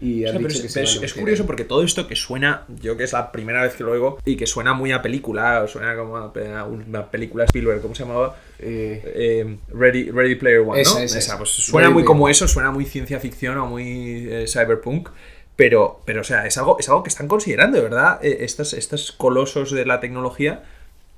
y 0.00 0.24
O 0.24 0.28
han 0.28 0.32
sea, 0.32 0.40
pero 0.40 0.54
dicho 0.54 1.04
es, 1.04 1.14
curioso 1.14 1.46
porque 1.46 1.64
todo 1.64 1.82
esto 1.82 2.06
que 2.08 2.16
suena, 2.16 2.64
yo 2.80 2.96
que 2.96 3.04
es 3.04 3.12
la 3.12 3.30
primera 3.30 3.62
vez 3.62 3.74
que 3.74 3.84
lo 3.84 3.92
oigo, 3.92 4.18
y 4.24 4.36
que 4.36 4.46
suena 4.46 4.74
muy 4.74 4.92
a 4.92 5.00
película, 5.02 5.62
o 5.62 5.68
suena 5.68 5.96
como 5.96 6.16
a 6.16 6.64
una 6.64 7.10
película 7.10 7.44
Spielberg, 7.44 7.80
¿cómo 7.82 7.94
se 7.94 8.04
llamaba? 8.04 8.36
Eh, 8.58 9.02
Eh, 9.04 9.56
Ready, 9.72 10.10
Ready 10.10 10.34
Player 10.36 10.60
One, 10.60 10.80
Esa, 10.80 10.98
¿no? 10.98 11.04
esa, 11.04 11.18
esa. 11.18 11.38
pues 11.38 11.50
suena 11.50 11.88
Ready 11.88 11.94
muy 11.94 12.04
como 12.04 12.28
eso, 12.28 12.48
suena 12.48 12.70
muy 12.70 12.84
ciencia 12.84 13.20
ficción 13.20 13.58
o 13.58 13.66
muy 13.66 14.26
eh, 14.28 14.46
cyberpunk, 14.48 15.10
pero, 15.56 16.00
pero 16.04 16.22
o 16.22 16.24
sea, 16.24 16.46
es 16.46 16.56
algo, 16.58 16.78
es 16.80 16.88
algo 16.88 17.02
que 17.02 17.10
están 17.10 17.28
considerando, 17.28 17.76
de 17.76 17.84
verdad, 17.84 18.18
estos, 18.22 18.72
estos 18.72 19.12
colosos 19.12 19.70
de 19.70 19.84
la 19.86 20.00
tecnología 20.00 20.62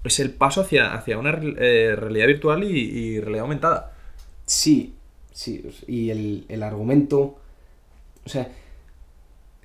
es 0.02 0.20
el 0.20 0.30
paso 0.30 0.60
hacia, 0.60 0.92
hacia 0.92 1.16
una 1.16 1.32
realidad 1.32 2.26
virtual 2.26 2.64
y, 2.64 2.78
y 2.78 3.20
realidad 3.20 3.42
aumentada. 3.42 3.92
Sí, 4.44 4.94
sí, 5.32 5.64
y 5.86 6.10
el, 6.10 6.44
el 6.48 6.62
argumento, 6.62 7.38
o 8.24 8.28
sea, 8.28 8.48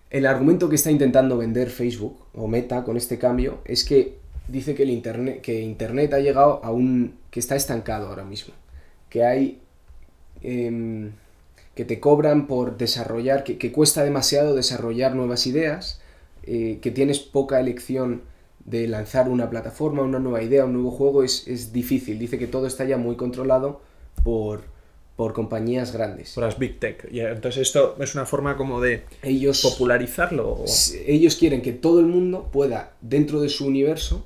el 0.10 0.26
argumento 0.26 0.70
que 0.70 0.76
está 0.76 0.92
intentando 0.92 1.38
vender 1.38 1.70
Facebook 1.70 2.18
o 2.34 2.48
Meta 2.48 2.84
con 2.84 2.98
este 2.98 3.20
cambio 3.20 3.60
es 3.66 3.84
que 3.84 4.18
dice 4.48 4.74
que 4.74 4.84
el 4.84 4.90
internet, 4.90 5.42
que 5.42 5.62
internet 5.62 6.14
ha 6.14 6.20
llegado 6.20 6.62
a 6.64 6.72
un, 6.72 7.16
que 7.30 7.40
está 7.40 7.56
estancado 7.56 8.08
ahora 8.08 8.24
mismo, 8.24 8.54
que 9.10 9.24
hay, 9.24 9.62
em, 10.42 11.12
que 11.76 11.86
te 11.86 12.00
cobran 12.00 12.48
por 12.48 12.78
desarrollar, 12.78 13.44
que, 13.44 13.58
que 13.58 13.72
cuesta 13.72 14.04
demasiado 14.04 14.56
desarrollar 14.56 15.16
nuevas 15.16 15.46
ideas, 15.46 16.02
eh, 16.44 16.80
que 16.82 16.90
tienes 16.92 17.20
poca 17.20 17.60
elección 17.60 18.24
de 18.66 18.88
lanzar 18.88 19.30
una 19.30 19.50
plataforma, 19.50 20.04
una 20.04 20.20
nueva 20.20 20.42
idea, 20.42 20.66
un 20.66 20.74
nuevo 20.74 20.92
juego, 20.92 21.24
es, 21.24 21.48
es 21.48 21.72
difícil. 21.72 22.20
Dice 22.20 22.38
que 22.40 22.48
todo 22.48 22.68
está 22.68 22.86
ya 22.86 22.98
muy 22.98 23.16
controlado 23.16 23.82
por, 24.24 24.64
por 25.20 25.34
compañías 25.34 25.92
grandes. 25.92 26.32
Por 26.32 26.46
las 26.46 26.58
Big 26.58 26.80
Tech. 26.80 27.06
Y 27.12 27.20
entonces 27.20 27.64
esto 27.64 27.98
es 28.00 28.16
una 28.16 28.26
forma 28.26 28.56
como 28.56 28.80
de 28.80 29.04
Ellos, 29.22 29.62
popularizarlo. 29.62 30.64
ellos 31.06 31.36
quieren 31.36 31.62
que 31.62 31.74
todo 31.74 32.00
el 32.00 32.06
mundo 32.06 32.48
pueda, 32.54 32.94
dentro 33.02 33.42
de 33.42 33.50
su 33.50 33.68
universo, 33.68 34.26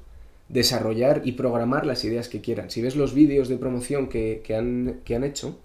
desarrollar 0.49 1.23
y 1.25 1.31
programar 1.31 1.87
las 1.87 2.05
ideas 2.05 2.29
que 2.29 2.41
quieran. 2.41 2.69
Si 2.69 2.83
ves 2.83 2.95
los 2.95 3.15
vídeos 3.15 3.49
de 3.49 3.57
promoción 3.57 4.07
que, 4.07 4.43
que 4.45 4.55
han, 4.55 4.99
que 5.03 5.15
han 5.15 5.23
hecho, 5.23 5.57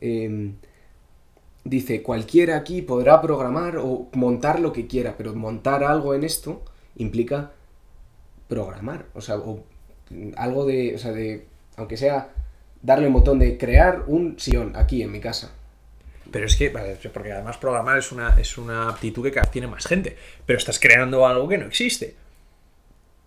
eh, 0.00 0.52
dice, 1.64 2.02
cualquiera 2.02 2.56
aquí 2.56 2.80
podrá 2.80 3.20
programar 3.20 3.76
o 3.76 4.08
montar 4.14 4.60
lo 4.60 4.72
que 4.72 4.86
quiera, 4.86 5.18
pero 5.18 5.34
montar 5.34 5.84
algo 5.84 6.14
en 6.14 6.24
esto 6.24 6.62
implica 6.96 7.52
programar, 8.48 9.04
o 9.12 9.20
sea, 9.20 9.36
o 9.36 9.62
algo 10.38 10.64
de, 10.64 10.94
o 10.94 10.98
sea, 10.98 11.12
de, 11.12 11.44
aunque 11.76 11.98
sea 11.98 12.30
darle 12.84 13.08
un 13.08 13.14
botón 13.14 13.38
de 13.40 13.58
crear 13.58 14.04
un 14.06 14.38
sillón 14.38 14.76
aquí 14.76 15.02
en 15.02 15.10
mi 15.10 15.18
casa. 15.18 15.52
Pero 16.30 16.46
es 16.46 16.54
que, 16.56 16.68
vale, 16.68 16.96
porque 17.12 17.32
además 17.32 17.56
programar 17.56 17.98
es 17.98 18.12
una, 18.12 18.38
es 18.40 18.56
una 18.58 18.88
aptitud 18.88 19.22
que 19.24 19.30
cada 19.32 19.46
vez 19.46 19.52
tiene 19.52 19.66
más 19.66 19.86
gente. 19.86 20.16
Pero 20.46 20.58
estás 20.58 20.78
creando 20.78 21.26
algo 21.26 21.48
que 21.48 21.58
no 21.58 21.66
existe. 21.66 22.14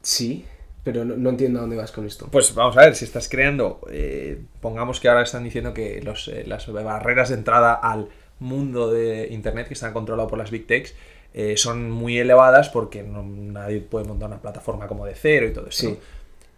Sí, 0.01 0.45
pero 0.83 1.03
no, 1.03 1.15
no 1.17 1.29
entiendo 1.29 1.59
a 1.59 1.61
dónde 1.61 1.75
vas 1.75 1.91
con 1.91 2.05
esto. 2.05 2.27
Pues 2.31 2.53
vamos 2.53 2.77
a 2.77 2.81
ver, 2.81 2.95
si 2.95 3.05
estás 3.05 3.27
creando, 3.29 3.81
eh, 3.91 4.41
pongamos 4.61 4.99
que 4.99 5.09
ahora 5.09 5.23
están 5.23 5.43
diciendo 5.43 5.73
que 5.73 6.01
los, 6.01 6.27
eh, 6.27 6.43
las 6.47 6.71
barreras 6.71 7.29
de 7.29 7.35
entrada 7.35 7.73
al 7.73 8.09
mundo 8.39 8.91
de 8.91 9.27
Internet 9.31 9.67
que 9.67 9.73
están 9.73 9.93
controlados 9.93 10.29
por 10.29 10.37
las 10.39 10.51
Big 10.51 10.67
Techs 10.67 10.93
eh, 11.33 11.57
son 11.57 11.89
muy 11.91 12.17
elevadas 12.19 12.69
porque 12.69 13.03
no- 13.03 13.23
nadie 13.23 13.81
puede 13.81 14.05
montar 14.05 14.29
una 14.29 14.41
plataforma 14.41 14.87
como 14.87 15.05
de 15.05 15.15
cero 15.15 15.47
y 15.47 15.53
todo 15.53 15.67
eso. 15.67 15.79
Sí. 15.79 15.87
¿no? 15.87 16.16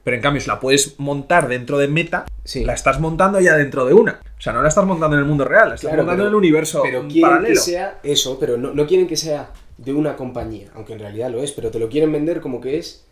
Pero 0.10 0.16
en 0.18 0.24
cambio, 0.24 0.42
si 0.42 0.48
la 0.48 0.60
puedes 0.60 1.00
montar 1.00 1.48
dentro 1.48 1.78
de 1.78 1.88
Meta, 1.88 2.26
Sí. 2.44 2.66
la 2.66 2.74
estás 2.74 3.00
montando 3.00 3.40
ya 3.40 3.56
dentro 3.56 3.86
de 3.86 3.94
una. 3.94 4.20
O 4.40 4.42
sea, 4.42 4.54
no 4.54 4.64
la 4.64 4.68
estás 4.70 4.84
montando 4.84 5.16
en 5.16 5.22
el 5.22 5.28
mundo 5.28 5.46
real, 5.46 5.70
la 5.70 5.76
estás 5.76 5.90
Claro, 5.92 5.98
montando 6.02 6.24
pero- 6.24 6.30
en 6.30 6.32
el 6.32 6.36
universo 6.36 6.82
pero 6.82 7.08
quieren 7.08 7.22
paralelo. 7.30 7.54
que 7.54 7.60
sea 7.62 8.00
eso, 8.02 8.40
pero 8.40 8.58
no, 8.58 8.74
no 8.74 8.88
quieren 8.88 9.06
que 9.06 9.16
sea 9.16 9.52
de 9.78 9.94
una 9.94 10.16
compañía, 10.16 10.70
aunque 10.74 10.94
en 10.94 11.00
realidad 11.00 11.30
lo 11.30 11.44
es, 11.44 11.52
pero 11.52 11.70
te 11.70 11.78
lo 11.78 11.90
quieren 11.90 12.12
vender 12.12 12.42
como 12.42 12.60
que 12.60 12.80
es 12.80 13.06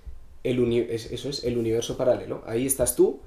el 0.44 0.60
uni- 0.60 0.88
es- 0.90 1.12
eso 1.12 1.30
es 1.30 1.44
el 1.44 1.60
universo 1.60 1.98
paralelo. 1.98 2.42
Ahí 2.48 2.66
estás 2.66 2.96
tú 2.96 3.20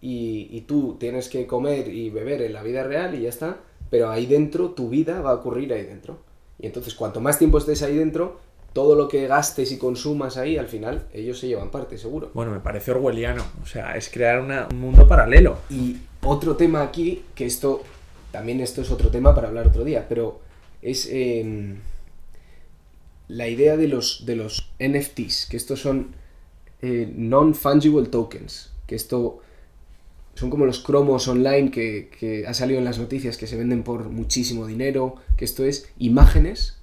y, 0.00 0.48
y 0.50 0.62
tú 0.62 0.96
tienes 0.98 1.28
que 1.28 1.46
comer 1.46 1.86
y 1.88 2.08
beber 2.08 2.40
en 2.40 2.54
la 2.54 2.62
vida 2.62 2.82
real 2.82 3.14
y 3.14 3.20
ya 3.24 3.28
está, 3.28 3.58
pero 3.90 4.08
ahí 4.08 4.24
dentro 4.24 4.70
tu 4.70 4.88
vida 4.88 5.20
va 5.20 5.32
a 5.32 5.34
ocurrir 5.34 5.70
ahí 5.74 5.82
dentro. 5.84 6.16
Y 6.58 6.64
entonces 6.66 6.94
cuanto 6.94 7.20
más 7.20 7.38
tiempo 7.38 7.58
estés 7.58 7.82
ahí 7.82 7.94
dentro, 7.94 8.40
todo 8.78 8.94
lo 8.94 9.08
que 9.08 9.26
gastes 9.26 9.72
y 9.72 9.76
consumas 9.76 10.36
ahí, 10.36 10.56
al 10.56 10.68
final 10.68 11.08
ellos 11.12 11.40
se 11.40 11.48
llevan 11.48 11.68
parte, 11.72 11.98
seguro. 11.98 12.30
Bueno, 12.32 12.52
me 12.52 12.60
parece 12.60 12.92
orwelliano. 12.92 13.42
O 13.60 13.66
sea, 13.66 13.96
es 13.96 14.08
crear 14.08 14.40
una- 14.40 14.68
un 14.70 14.78
mundo 14.80 15.08
paralelo. 15.08 15.58
Y 15.68 15.96
otro 16.22 16.54
tema 16.54 16.82
aquí, 16.84 17.24
que 17.34 17.44
esto, 17.44 17.82
también 18.30 18.60
esto 18.60 18.80
es 18.82 18.92
otro 18.92 19.08
tema 19.10 19.34
para 19.34 19.48
hablar 19.48 19.66
otro 19.66 19.82
día, 19.82 20.06
pero 20.08 20.38
es 20.80 21.08
em, 21.10 21.78
la 23.26 23.48
idea 23.48 23.76
de 23.76 23.88
los, 23.88 24.24
de 24.26 24.36
los 24.36 24.70
NFTs, 24.78 25.46
que 25.50 25.56
estos 25.56 25.80
son 25.80 26.14
eh, 26.80 27.12
non-fungible 27.16 28.06
tokens, 28.06 28.70
que 28.86 28.94
esto 28.94 29.40
son 30.36 30.50
como 30.50 30.66
los 30.66 30.78
cromos 30.78 31.26
online 31.26 31.72
que, 31.72 32.10
que 32.16 32.46
ha 32.46 32.54
salido 32.54 32.78
en 32.78 32.84
las 32.84 33.00
noticias 33.00 33.36
que 33.36 33.48
se 33.48 33.56
venden 33.56 33.82
por 33.82 34.08
muchísimo 34.08 34.68
dinero, 34.68 35.16
que 35.36 35.44
esto 35.44 35.64
es 35.64 35.90
imágenes 35.98 36.76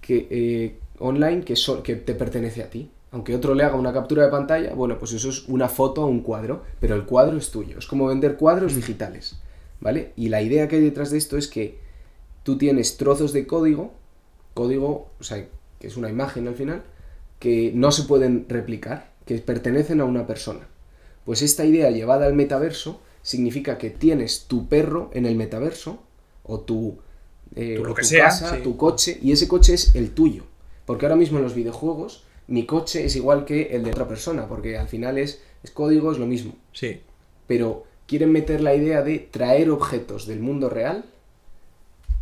que, 0.00 0.28
eh, 0.30 0.76
online 0.98 1.44
que, 1.44 1.54
te 1.96 2.14
pertenece 2.14 2.62
a 2.62 2.70
ti. 2.70 2.90
Aunque 3.12 3.34
otro 3.34 3.54
le 3.54 3.62
haga 3.62 3.76
una 3.76 3.92
captura 3.92 4.24
de 4.24 4.30
pantalla, 4.30 4.74
bueno, 4.74 4.98
pues 4.98 5.12
eso 5.12 5.30
es 5.30 5.48
una 5.48 5.68
foto 5.68 6.02
o 6.02 6.06
un 6.06 6.20
cuadro, 6.20 6.64
pero 6.80 6.94
el 6.94 7.04
cuadro 7.04 7.36
es 7.38 7.50
tuyo. 7.50 7.78
Es 7.78 7.86
como 7.86 8.06
vender 8.06 8.36
cuadros 8.36 8.74
digitales, 8.74 9.36
¿vale? 9.80 10.12
Y 10.16 10.28
la 10.28 10.42
idea 10.42 10.68
que 10.68 10.76
hay 10.76 10.82
detrás 10.82 11.10
de 11.10 11.18
esto 11.18 11.38
es 11.38 11.48
que 11.48 11.78
tú 12.42 12.58
tienes 12.58 12.96
trozos 12.96 13.32
de 13.32 13.46
código, 13.46 13.94
código, 14.54 15.08
o 15.18 15.24
sea, 15.24 15.46
que 15.78 15.86
es 15.86 15.96
una 15.96 16.10
imagen 16.10 16.48
al 16.48 16.54
final, 16.54 16.82
que 17.38 17.72
no 17.74 17.92
se 17.92 18.02
pueden 18.02 18.46
replicar, 18.48 19.12
que 19.24 19.38
pertenecen 19.38 20.00
a 20.00 20.04
una 20.04 20.26
persona. 20.26 20.66
Pues 21.24 21.42
esta 21.42 21.64
idea 21.64 21.90
llevada 21.90 22.26
al 22.26 22.34
metaverso 22.34 23.00
significa 23.22 23.78
que 23.78 23.90
tienes 23.90 24.44
tu 24.46 24.68
perro 24.68 25.10
en 25.12 25.26
el 25.26 25.36
metaverso, 25.36 26.02
o 26.44 26.60
tu, 26.60 26.98
eh, 27.54 27.74
Tu 27.76 27.84
lo 27.84 27.92
o 27.92 27.94
que 27.94 28.02
tu 28.02 28.08
sea, 28.08 28.24
casa, 28.26 28.56
sí. 28.56 28.62
tu 28.62 28.76
coche, 28.76 29.18
y 29.20 29.32
ese 29.32 29.48
coche 29.48 29.74
es 29.74 29.94
el 29.94 30.10
tuyo. 30.10 30.44
Porque 30.86 31.04
ahora 31.06 31.16
mismo 31.16 31.38
en 31.38 31.44
los 31.44 31.54
videojuegos, 31.54 32.24
mi 32.46 32.64
coche 32.64 33.04
es 33.04 33.14
igual 33.16 33.44
que 33.44 33.74
el 33.76 33.82
de 33.84 33.90
otra 33.90 34.08
persona, 34.08 34.46
porque 34.48 34.78
al 34.78 34.88
final 34.88 35.18
es, 35.18 35.42
es 35.62 35.70
código, 35.70 36.12
es 36.12 36.18
lo 36.18 36.26
mismo. 36.26 36.54
Sí. 36.72 37.00
Pero 37.46 37.84
quieren 38.06 38.30
meter 38.32 38.60
la 38.60 38.74
idea 38.74 39.02
de 39.02 39.18
traer 39.18 39.68
objetos 39.70 40.26
del 40.26 40.40
mundo 40.40 40.68
real 40.70 41.04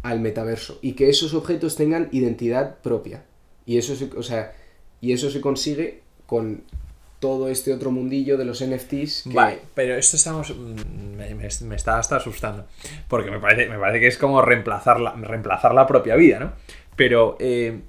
al 0.02 0.20
metaverso 0.20 0.78
y 0.82 0.92
que 0.92 1.08
esos 1.08 1.34
objetos 1.34 1.76
tengan 1.76 2.08
identidad 2.12 2.76
propia. 2.78 3.24
Y 3.66 3.78
eso 3.78 3.94
se, 3.96 4.10
o 4.16 4.22
sea, 4.22 4.54
y 5.00 5.12
eso 5.12 5.30
se 5.30 5.40
consigue 5.40 6.00
con 6.26 6.62
todo 7.20 7.48
este 7.48 7.72
otro 7.72 7.90
mundillo 7.90 8.36
de 8.36 8.44
los 8.44 8.62
NFTs 8.62 9.22
que 9.24 9.34
Vale, 9.34 9.58
pero 9.74 9.94
esto 9.96 10.16
estamos. 10.16 10.50
mm, 10.54 11.16
Me, 11.16 11.34
me- 11.34 11.48
me 11.62 11.76
está 11.76 11.98
hasta 11.98 12.16
asustando. 12.16 12.66
Porque 13.08 13.30
me 13.30 13.38
parece, 13.40 13.70
me 13.70 13.78
parece 13.78 14.00
que 14.00 14.06
es 14.08 14.18
como 14.18 14.42
reemplazar 14.42 15.00
la, 15.00 15.12
reemplazar 15.12 15.74
la 15.74 15.86
propia 15.86 16.16
vida, 16.16 16.38
¿no? 16.38 16.52
Pero, 16.96 17.36
eh, 17.40 17.80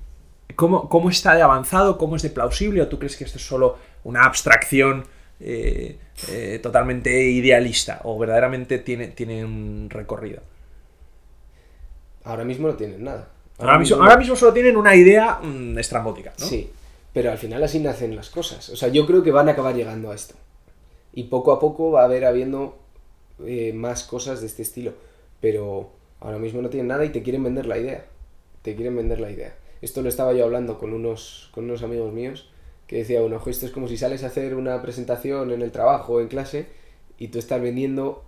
¿cómo, 0.56 0.90
¿cómo 0.90 1.10
está 1.10 1.36
de 1.36 1.42
avanzado? 1.42 1.98
¿Cómo 1.98 2.16
es 2.16 2.22
de 2.22 2.30
plausible? 2.30 2.82
¿O 2.82 2.88
tú 2.88 3.00
crees 3.00 3.16
que 3.16 3.24
esto 3.24 3.38
es 3.38 3.46
solo 3.46 3.78
una 4.04 4.24
abstracción 4.24 5.06
eh, 5.40 5.98
eh, 6.30 6.60
totalmente 6.62 7.24
idealista? 7.24 8.02
¿O 8.04 8.18
verdaderamente 8.18 8.80
tiene, 8.80 9.08
tiene 9.10 9.44
un 9.44 9.90
recorrido? 9.90 10.42
ahora 12.26 12.44
mismo 12.44 12.68
no 12.68 12.76
tienen 12.76 13.04
nada. 13.04 13.30
Ahora 13.58 13.80
mismo, 13.80 13.98
ahora 13.98 14.18
mismo 14.18 14.36
solo 14.36 14.52
tienen 14.52 14.76
una 14.76 14.96
idea 14.96 15.40
mm, 15.42 15.78
estrambótica, 15.78 16.34
¿no? 16.38 16.46
Sí. 16.46 16.70
Pero 17.14 17.32
al 17.32 17.38
final 17.38 17.64
así 17.64 17.80
nacen 17.80 18.16
las 18.16 18.30
cosas. 18.30 18.68
O 18.70 18.76
sea, 18.76 18.90
yo 18.90 19.06
creo 19.06 19.24
que 19.24 19.32
van 19.32 19.48
a 19.48 19.54
acabar 19.54 19.74
llegando 19.74 20.12
a 20.12 20.16
esto. 20.16 20.36
Y 21.14 21.24
poco 21.24 21.54
a 21.54 21.60
poco 21.60 21.92
va 21.92 22.02
a 22.02 22.06
haber 22.06 22.26
habiendo 22.26 22.78
eh, 23.46 23.72
más 23.72 24.04
cosas 24.04 24.42
de 24.42 24.48
este 24.48 24.64
estilo. 24.64 24.94
Pero 25.40 25.92
ahora 26.20 26.38
mismo 26.38 26.62
no 26.62 26.70
tienen 26.70 26.90
nada 26.90 27.06
y 27.06 27.10
te 27.10 27.24
quieren 27.24 27.44
vender 27.44 27.68
la 27.68 27.78
idea. 27.78 28.06
Te 28.64 28.76
quieren 28.76 28.98
vender 28.98 29.22
la 29.22 29.32
idea. 29.32 29.56
Esto 29.86 30.02
lo 30.02 30.10
estaba 30.10 30.34
yo 30.34 30.46
hablando 30.46 30.80
con 30.80 30.94
unos, 30.94 31.50
con 31.54 31.66
unos 31.66 31.84
amigos 31.84 32.12
míos 32.12 32.50
que 32.88 32.98
decía 32.98 33.22
uno, 33.22 33.40
esto 33.46 33.68
es 33.68 33.72
como 33.72 33.88
si 33.88 33.98
sales 33.98 34.24
a 34.24 34.28
hacer 34.28 34.56
una 34.56 34.82
presentación 34.82 35.52
en 35.52 35.62
el 35.62 35.72
trabajo 35.72 36.14
o 36.14 36.22
en 36.22 36.28
clase 36.28 36.66
y 37.20 37.28
tú 37.28 37.38
estás 37.38 37.62
vendiendo 37.62 38.24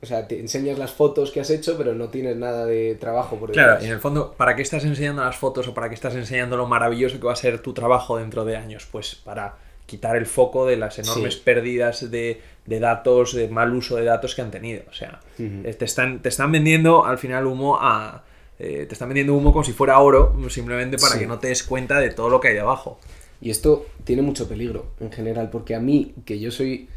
o 0.00 0.06
sea, 0.06 0.26
te 0.26 0.40
enseñas 0.40 0.78
las 0.78 0.92
fotos 0.92 1.30
que 1.30 1.40
has 1.40 1.50
hecho, 1.50 1.76
pero 1.76 1.94
no 1.94 2.08
tienes 2.08 2.36
nada 2.36 2.64
de 2.64 2.94
trabajo 2.94 3.36
por 3.36 3.50
detrás. 3.50 3.66
Claro, 3.66 3.84
en 3.84 3.90
el 3.90 4.00
fondo, 4.00 4.32
¿para 4.32 4.56
qué 4.56 4.62
estás 4.62 4.84
enseñando 4.84 5.22
las 5.22 5.36
fotos 5.36 5.68
o 5.68 5.74
para 5.74 5.90
qué 5.90 5.94
estás 5.94 6.14
enseñando 6.14 6.56
lo 6.56 6.66
maravilloso 6.66 7.18
que 7.18 7.26
va 7.26 7.32
a 7.32 7.36
ser 7.36 7.60
tu 7.60 7.74
trabajo 7.74 8.18
dentro 8.18 8.46
de 8.46 8.56
años? 8.56 8.86
Pues 8.90 9.14
para 9.14 9.56
quitar 9.84 10.16
el 10.16 10.24
foco 10.24 10.64
de 10.64 10.76
las 10.76 10.98
enormes 10.98 11.36
pérdidas 11.36 12.10
de, 12.10 12.40
datos, 12.66 13.34
de 13.34 13.48
mal 13.48 13.74
uso 13.74 13.96
de 13.96 14.04
datos 14.04 14.34
que 14.34 14.40
han 14.42 14.50
tenido. 14.50 14.82
O 14.88 14.92
sea, 14.94 15.20
eh, 15.38 15.74
te, 15.78 15.84
están, 15.84 16.20
te 16.20 16.30
están 16.30 16.50
vendiendo 16.50 17.04
al 17.04 17.18
final 17.18 17.46
humo 17.46 17.76
a... 17.78 18.24
Eh, 18.58 18.86
te 18.86 18.92
están 18.94 19.08
vendiendo 19.08 19.34
humo 19.34 19.52
como 19.52 19.64
si 19.64 19.72
fuera 19.72 19.98
oro, 19.98 20.36
simplemente 20.48 20.96
para 20.98 21.18
que 21.18 21.26
no 21.26 21.38
te 21.38 21.48
des 21.48 21.62
cuenta 21.62 21.98
de 21.98 22.10
todo 22.10 22.28
lo 22.28 22.40
que 22.40 22.48
hay 22.48 22.54
debajo. 22.54 22.98
Y 23.40 23.50
esto 23.50 23.86
tiene 24.04 24.22
mucho 24.22 24.48
peligro 24.48 24.86
en 25.00 25.10
general, 25.10 25.50
porque 25.50 25.74
a 25.74 25.80
mí, 25.80 26.14
que 26.24 26.38
yo 26.38 26.50
soy 26.50 26.88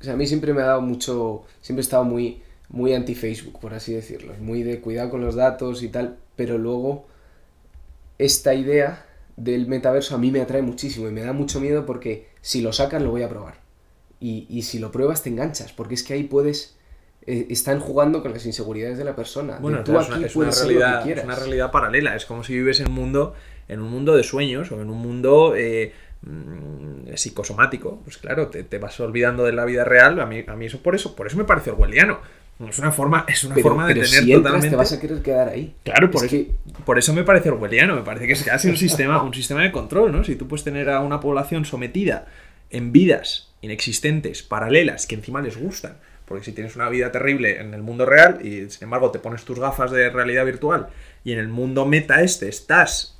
o 0.00 0.04
sea, 0.04 0.12
a 0.12 0.16
mí 0.16 0.26
siempre 0.26 0.54
me 0.54 0.62
ha 0.62 0.66
dado 0.66 0.80
mucho, 0.80 1.44
siempre 1.60 1.80
he 1.80 1.84
estado 1.84 2.04
muy, 2.04 2.42
muy 2.68 2.94
anti-Facebook, 2.94 3.58
por 3.60 3.74
así 3.74 3.92
decirlo, 3.92 4.32
muy 4.40 4.62
de 4.62 4.80
cuidado 4.80 5.10
con 5.10 5.20
los 5.20 5.34
datos 5.34 5.82
y 5.82 5.88
tal, 5.88 6.18
pero 6.36 6.56
luego 6.56 7.06
esta 8.18 8.54
idea 8.54 9.06
del 9.36 9.66
metaverso 9.66 10.14
a 10.14 10.18
mí 10.18 10.30
me 10.30 10.40
atrae 10.40 10.62
muchísimo 10.62 11.08
y 11.08 11.12
me 11.12 11.22
da 11.22 11.32
mucho 11.32 11.60
miedo 11.60 11.84
porque 11.86 12.28
si 12.42 12.60
lo 12.60 12.72
sacan 12.72 13.04
lo 13.04 13.10
voy 13.10 13.22
a 13.22 13.28
probar. 13.28 13.60
Y, 14.20 14.46
y 14.48 14.62
si 14.62 14.78
lo 14.78 14.90
pruebas 14.90 15.22
te 15.22 15.30
enganchas, 15.30 15.72
porque 15.72 15.94
es 15.94 16.02
que 16.02 16.14
ahí 16.14 16.24
puedes... 16.24 16.76
Eh, 17.30 17.46
están 17.50 17.78
jugando 17.80 18.22
con 18.22 18.32
las 18.32 18.44
inseguridades 18.46 18.98
de 18.98 19.04
la 19.04 19.14
persona. 19.14 19.58
Bueno, 19.60 19.84
tú 19.84 19.98
aquí 19.98 20.24
es, 20.24 20.34
una, 20.34 20.50
realidad, 20.50 21.08
es 21.08 21.24
una 21.24 21.34
realidad 21.36 21.70
paralela, 21.70 22.16
es 22.16 22.24
como 22.24 22.42
si 22.42 22.54
vives 22.54 22.80
en 22.80 22.88
un 22.88 22.94
mundo, 22.94 23.34
en 23.68 23.80
un 23.80 23.90
mundo 23.90 24.16
de 24.16 24.22
sueños 24.22 24.72
o 24.72 24.80
en 24.80 24.90
un 24.90 24.98
mundo... 24.98 25.54
Eh, 25.56 25.92
Mm, 26.20 27.14
psicosomático, 27.14 28.00
pues 28.02 28.18
claro, 28.18 28.48
te, 28.48 28.78
vas 28.78 28.98
olvidando 28.98 29.44
de 29.44 29.52
la 29.52 29.64
vida 29.64 29.84
real. 29.84 30.20
A 30.20 30.26
mí, 30.26 30.44
a 30.46 30.56
mí 30.56 30.66
eso 30.66 30.82
por 30.82 30.94
eso, 30.94 31.14
por 31.14 31.26
eso 31.26 31.36
me 31.36 31.44
parece 31.44 31.70
orwelliano. 31.70 32.20
Es 32.68 32.78
una 32.80 32.90
forma, 32.90 33.24
es 33.28 33.44
una 33.44 33.54
forma 33.54 33.86
de 33.86 33.94
tener 33.94 34.36
totalmente. 34.36 34.70
te 34.70 34.76
vas 34.76 34.92
a 34.92 35.00
querer 35.00 35.22
quedar 35.22 35.48
ahí. 35.48 35.76
Claro, 35.84 36.10
por, 36.10 36.24
eso, 36.24 36.36
por 36.84 36.98
eso 36.98 37.14
me 37.14 37.22
parece 37.22 37.50
orwelliano. 37.50 37.94
Me 37.94 38.02
parece 38.02 38.26
que 38.26 38.32
es 38.32 38.42
casi 38.42 38.68
un 38.68 38.76
sistema, 38.76 39.22
un 39.22 39.32
sistema 39.32 39.62
de 39.62 39.70
control, 39.70 40.10
¿no? 40.10 40.24
Si 40.24 40.34
tú 40.34 40.48
puedes 40.48 40.64
tener 40.64 40.90
a 40.90 40.98
una 41.00 41.20
población 41.20 41.64
sometida 41.64 42.26
en 42.70 42.90
vidas 42.90 43.50
inexistentes, 43.60 44.42
paralelas, 44.42 45.06
que 45.06 45.14
encima 45.14 45.40
les 45.40 45.56
gustan. 45.56 45.98
Porque 46.28 46.44
si 46.44 46.52
tienes 46.52 46.76
una 46.76 46.88
vida 46.90 47.10
terrible 47.10 47.58
en 47.58 47.72
el 47.72 47.82
mundo 47.82 48.04
real 48.04 48.44
y 48.44 48.68
sin 48.70 48.84
embargo 48.84 49.10
te 49.10 49.18
pones 49.18 49.44
tus 49.44 49.58
gafas 49.58 49.90
de 49.90 50.10
realidad 50.10 50.44
virtual 50.44 50.88
y 51.24 51.32
en 51.32 51.38
el 51.38 51.48
mundo 51.48 51.86
meta 51.86 52.20
este 52.20 52.48
estás 52.48 53.18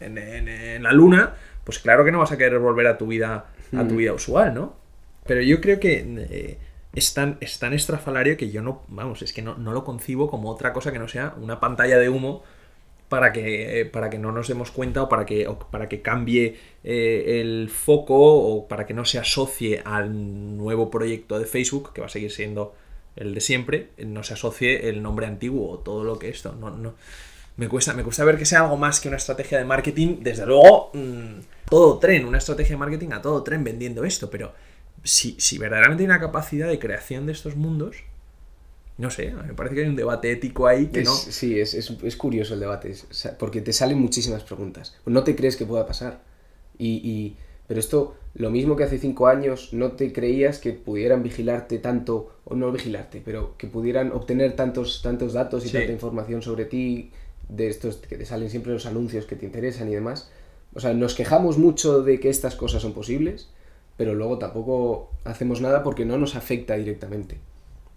en 0.00 0.82
la 0.82 0.92
luna, 0.92 1.34
pues 1.64 1.78
claro 1.78 2.04
que 2.04 2.12
no 2.12 2.18
vas 2.18 2.32
a 2.32 2.38
querer 2.38 2.58
volver 2.58 2.86
a 2.86 2.98
tu 2.98 3.06
vida, 3.06 3.46
a 3.72 3.86
tu 3.86 3.94
mm. 3.94 3.96
vida 3.96 4.12
usual, 4.12 4.52
¿no? 4.52 4.76
Pero 5.26 5.40
yo 5.42 5.60
creo 5.60 5.78
que 5.78 6.04
eh, 6.30 6.58
es, 6.94 7.14
tan, 7.14 7.38
estrafalario 7.40 8.36
que 8.36 8.50
yo 8.50 8.62
no, 8.62 8.82
vamos, 8.88 9.22
es 9.22 9.32
que 9.32 9.42
no, 9.42 9.56
lo 9.56 9.84
concibo 9.84 10.28
como 10.28 10.50
otra 10.50 10.72
cosa 10.72 10.92
que 10.92 10.98
no 10.98 11.08
sea 11.08 11.34
una 11.40 11.60
pantalla 11.60 11.98
de 11.98 12.08
humo 12.08 12.42
para 13.12 13.30
que, 13.30 13.90
para 13.92 14.08
que 14.08 14.18
no 14.18 14.32
nos 14.32 14.48
demos 14.48 14.70
cuenta 14.70 15.02
o 15.02 15.08
para 15.10 15.26
que, 15.26 15.46
para 15.70 15.86
que 15.86 16.00
cambie 16.00 16.56
eh, 16.82 17.42
el 17.42 17.68
foco 17.68 18.16
o 18.16 18.66
para 18.66 18.86
que 18.86 18.94
no 18.94 19.04
se 19.04 19.18
asocie 19.18 19.82
al 19.84 20.56
nuevo 20.56 20.90
proyecto 20.90 21.38
de 21.38 21.44
Facebook, 21.44 21.92
que 21.92 22.00
va 22.00 22.06
a 22.06 22.10
seguir 22.10 22.30
siendo 22.30 22.74
el 23.14 23.34
de 23.34 23.42
siempre, 23.42 23.90
no 23.98 24.22
se 24.22 24.32
asocie 24.32 24.88
el 24.88 25.02
nombre 25.02 25.26
antiguo 25.26 25.70
o 25.72 25.78
todo 25.80 26.04
lo 26.04 26.18
que 26.18 26.30
esto. 26.30 26.56
No, 26.58 26.70
no. 26.70 26.94
Me 27.58 27.68
cuesta, 27.68 27.92
me 27.92 28.02
cuesta 28.02 28.24
ver 28.24 28.38
que 28.38 28.46
sea 28.46 28.62
algo 28.62 28.78
más 28.78 28.98
que 28.98 29.08
una 29.08 29.18
estrategia 29.18 29.58
de 29.58 29.66
marketing. 29.66 30.20
Desde 30.20 30.46
luego, 30.46 30.90
mm, 30.94 31.40
todo 31.68 31.98
tren, 31.98 32.24
una 32.24 32.38
estrategia 32.38 32.76
de 32.76 32.78
marketing 32.78 33.10
a 33.12 33.20
todo 33.20 33.42
tren 33.42 33.62
vendiendo 33.62 34.06
esto, 34.06 34.30
pero 34.30 34.54
si, 35.04 35.38
si 35.38 35.58
verdaderamente 35.58 36.02
hay 36.02 36.06
una 36.06 36.18
capacidad 36.18 36.66
de 36.66 36.78
creación 36.78 37.26
de 37.26 37.32
estos 37.32 37.56
mundos, 37.56 38.04
no 39.02 39.10
sé, 39.10 39.32
me 39.32 39.52
parece 39.54 39.74
que 39.74 39.80
hay 39.82 39.88
un 39.88 39.96
debate 39.96 40.30
ético 40.30 40.68
ahí 40.68 40.86
que 40.86 41.02
no. 41.02 41.12
Sí, 41.12 41.58
es, 41.58 41.74
es, 41.74 42.16
curioso 42.16 42.54
el 42.54 42.60
debate, 42.60 42.94
porque 43.36 43.60
te 43.60 43.72
salen 43.72 43.98
muchísimas 43.98 44.44
preguntas. 44.44 44.96
No 45.06 45.24
te 45.24 45.34
crees 45.34 45.56
que 45.56 45.66
pueda 45.66 45.84
pasar. 45.88 46.20
Y, 46.78 47.34
pero 47.66 47.80
esto, 47.80 48.14
lo 48.34 48.50
mismo 48.50 48.76
que 48.76 48.84
hace 48.84 49.00
cinco 49.00 49.26
años, 49.26 49.72
no 49.72 49.92
te 49.92 50.12
creías 50.12 50.60
que 50.60 50.72
pudieran 50.72 51.24
vigilarte 51.24 51.80
tanto, 51.80 52.32
o 52.44 52.54
no 52.54 52.70
vigilarte, 52.70 53.20
pero 53.24 53.56
que 53.58 53.66
pudieran 53.66 54.12
obtener 54.12 54.54
tantos, 54.54 55.02
tantos 55.02 55.32
datos 55.32 55.66
y 55.66 55.70
tanta 55.70 55.90
información 55.90 56.40
sobre 56.40 56.64
ti, 56.64 57.10
de 57.48 57.66
estos 57.66 57.96
que 57.96 58.16
te 58.16 58.24
salen 58.24 58.50
siempre 58.50 58.72
los 58.72 58.86
anuncios 58.86 59.26
que 59.26 59.34
te 59.34 59.46
interesan 59.46 59.88
y 59.88 59.94
demás. 59.94 60.30
O 60.74 60.80
sea, 60.80 60.94
nos 60.94 61.14
quejamos 61.14 61.58
mucho 61.58 62.04
de 62.04 62.20
que 62.20 62.30
estas 62.30 62.54
cosas 62.54 62.82
son 62.82 62.92
posibles, 62.92 63.48
pero 63.96 64.14
luego 64.14 64.38
tampoco 64.38 65.10
hacemos 65.24 65.60
nada 65.60 65.82
porque 65.82 66.04
no 66.04 66.18
nos 66.18 66.36
afecta 66.36 66.76
directamente. 66.76 67.38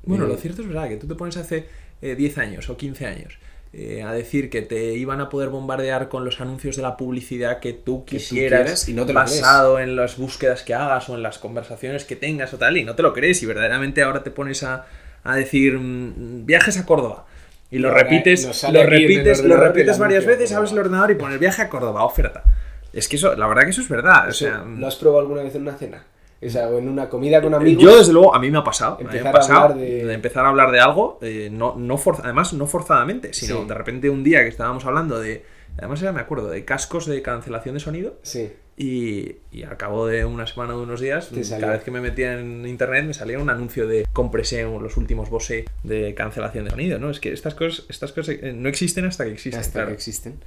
Bueno, 0.05 0.25
lo 0.25 0.35
eh, 0.35 0.37
cierto 0.37 0.61
es 0.61 0.67
verdad 0.67 0.87
que 0.89 0.97
tú 0.97 1.07
te 1.07 1.15
pones 1.15 1.37
hace 1.37 1.67
10 2.01 2.37
eh, 2.37 2.41
años 2.41 2.69
o 2.69 2.77
15 2.77 3.05
años 3.05 3.37
eh, 3.77 4.03
a 4.03 4.13
decir 4.13 4.49
que 4.49 4.61
te 4.61 4.93
iban 4.93 5.19
a 5.19 5.27
poder 5.27 5.49
bombardear 5.49 6.07
con 6.07 6.23
los 6.23 6.39
anuncios 6.39 6.77
de 6.77 6.81
la 6.81 6.95
publicidad 6.95 7.59
que 7.59 7.73
tú 7.73 8.05
quisieras, 8.05 8.87
y 8.87 8.93
no 8.93 9.05
te 9.05 9.11
basado 9.11 9.81
en 9.81 9.97
las 9.97 10.17
búsquedas 10.17 10.63
que 10.63 10.73
hagas 10.73 11.09
o 11.09 11.15
en 11.15 11.21
las 11.21 11.39
conversaciones 11.39 12.05
que 12.05 12.15
tengas 12.15 12.53
o 12.53 12.57
tal, 12.57 12.77
y 12.77 12.85
no 12.85 12.95
te 12.95 13.03
lo 13.03 13.11
crees, 13.11 13.43
y 13.43 13.45
verdaderamente 13.45 14.01
ahora 14.01 14.23
te 14.23 14.31
pones 14.31 14.63
a, 14.63 14.85
a 15.25 15.35
decir 15.35 15.77
mm, 15.77 16.45
viajes 16.45 16.77
a 16.77 16.85
Córdoba. 16.85 17.25
Y 17.69 17.79
lo 17.79 17.91
repites, 17.91 18.45
lo 18.71 18.83
repites, 18.83 19.43
lo 19.43 19.57
repites 19.57 19.97
varias 19.99 20.25
veces, 20.25 20.53
abres 20.53 20.71
el 20.71 20.79
ordenador 20.79 21.11
y 21.11 21.15
pones 21.15 21.37
viaje 21.37 21.63
a 21.63 21.67
Córdoba, 21.67 22.05
oferta. 22.05 22.45
Es 22.93 23.09
que 23.09 23.17
eso, 23.17 23.35
la 23.35 23.45
verdad 23.45 23.63
que 23.63 23.71
eso 23.71 23.81
es 23.81 23.89
verdad. 23.89 24.33
¿Lo 24.77 24.87
has 24.87 24.95
probado 24.95 25.19
alguna 25.19 25.43
vez 25.43 25.53
en 25.53 25.63
una 25.63 25.73
cena? 25.73 26.05
O 26.45 26.49
sea, 26.49 26.67
o 26.67 26.77
en 26.77 26.87
una 26.87 27.09
comida 27.09 27.41
con 27.41 27.53
amigos. 27.53 27.83
Yo, 27.83 27.97
desde 27.97 28.13
luego, 28.13 28.35
a 28.35 28.39
mí 28.39 28.51
me 28.51 28.57
ha 28.57 28.63
pasado. 28.63 28.97
Empezar, 28.99 29.35
a, 29.35 29.39
hablar 29.39 29.75
de... 29.75 30.13
empezar 30.13 30.45
a 30.45 30.49
hablar 30.49 30.71
de 30.71 30.79
algo, 30.79 31.19
eh, 31.21 31.49
no, 31.51 31.75
no 31.75 31.99
además, 32.23 32.53
no 32.53 32.67
forzadamente, 32.67 33.33
sino 33.33 33.65
de 33.65 33.73
repente 33.73 34.09
un 34.09 34.23
día 34.23 34.41
que 34.41 34.49
estábamos 34.49 34.85
hablando 34.85 35.19
de. 35.19 35.43
Además, 35.77 35.99
ya 35.99 36.13
me 36.13 36.21
acuerdo, 36.21 36.49
de 36.49 36.63
cascos 36.63 37.05
de 37.05 37.21
cancelación 37.21 37.75
de 37.75 37.81
sonido. 37.81 38.17
Sí. 38.21 38.53
Y, 38.77 39.37
y 39.51 39.63
al 39.63 39.77
cabo 39.77 40.05
de 40.05 40.25
una 40.25 40.47
semana 40.47 40.73
o 40.75 40.77
de 40.77 40.83
unos 40.83 40.99
días, 40.99 41.31
cada 41.49 41.73
vez 41.73 41.83
que 41.83 41.91
me 41.91 42.01
metía 42.01 42.39
en 42.39 42.65
internet 42.67 43.05
me 43.05 43.13
salía 43.13 43.39
un 43.39 43.49
anuncio 43.49 43.87
de 43.87 44.05
compresión, 44.11 44.83
los 44.83 44.97
últimos 44.97 45.29
Bose 45.29 45.65
de 45.83 46.13
cancelación 46.13 46.65
de 46.65 46.71
sonido, 46.71 46.99
¿no? 46.99 47.09
Es 47.09 47.19
que 47.19 47.31
estas 47.31 47.55
cosas, 47.55 47.85
estas 47.89 48.11
cosas 48.11 48.35
eh, 48.41 48.53
no 48.53 48.67
existen 48.67 49.05
hasta 49.05 49.25
que 49.25 49.31
existen. 49.31 49.59
Hasta 49.59 49.87
que 49.87 49.93
existen 49.93 50.39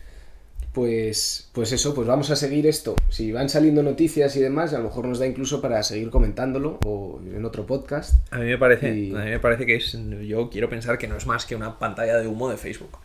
pues, 0.72 1.50
pues 1.52 1.72
eso, 1.72 1.94
pues 1.94 2.06
vamos 2.06 2.30
a 2.30 2.36
seguir 2.36 2.66
esto. 2.66 2.96
Si 3.08 3.32
van 3.32 3.48
saliendo 3.48 3.82
noticias 3.82 4.36
y 4.36 4.40
demás, 4.40 4.74
a 4.74 4.78
lo 4.78 4.84
mejor 4.84 5.06
nos 5.06 5.18
da 5.18 5.26
incluso 5.26 5.60
para 5.60 5.82
seguir 5.82 6.10
comentándolo 6.10 6.78
o 6.84 7.20
en 7.24 7.44
otro 7.44 7.66
podcast. 7.66 8.14
A 8.32 8.38
mí 8.38 8.46
me 8.46 8.58
parece, 8.58 8.88
a 8.88 8.92
mí 8.92 9.30
me 9.30 9.40
parece 9.40 9.66
que 9.66 9.76
es, 9.76 9.98
yo 10.26 10.50
quiero 10.50 10.68
pensar 10.68 10.98
que 10.98 11.08
no 11.08 11.16
es 11.16 11.26
más 11.26 11.46
que 11.46 11.56
una 11.56 11.78
pantalla 11.78 12.18
de 12.18 12.28
humo 12.28 12.50
de 12.50 12.56
Facebook. 12.56 12.98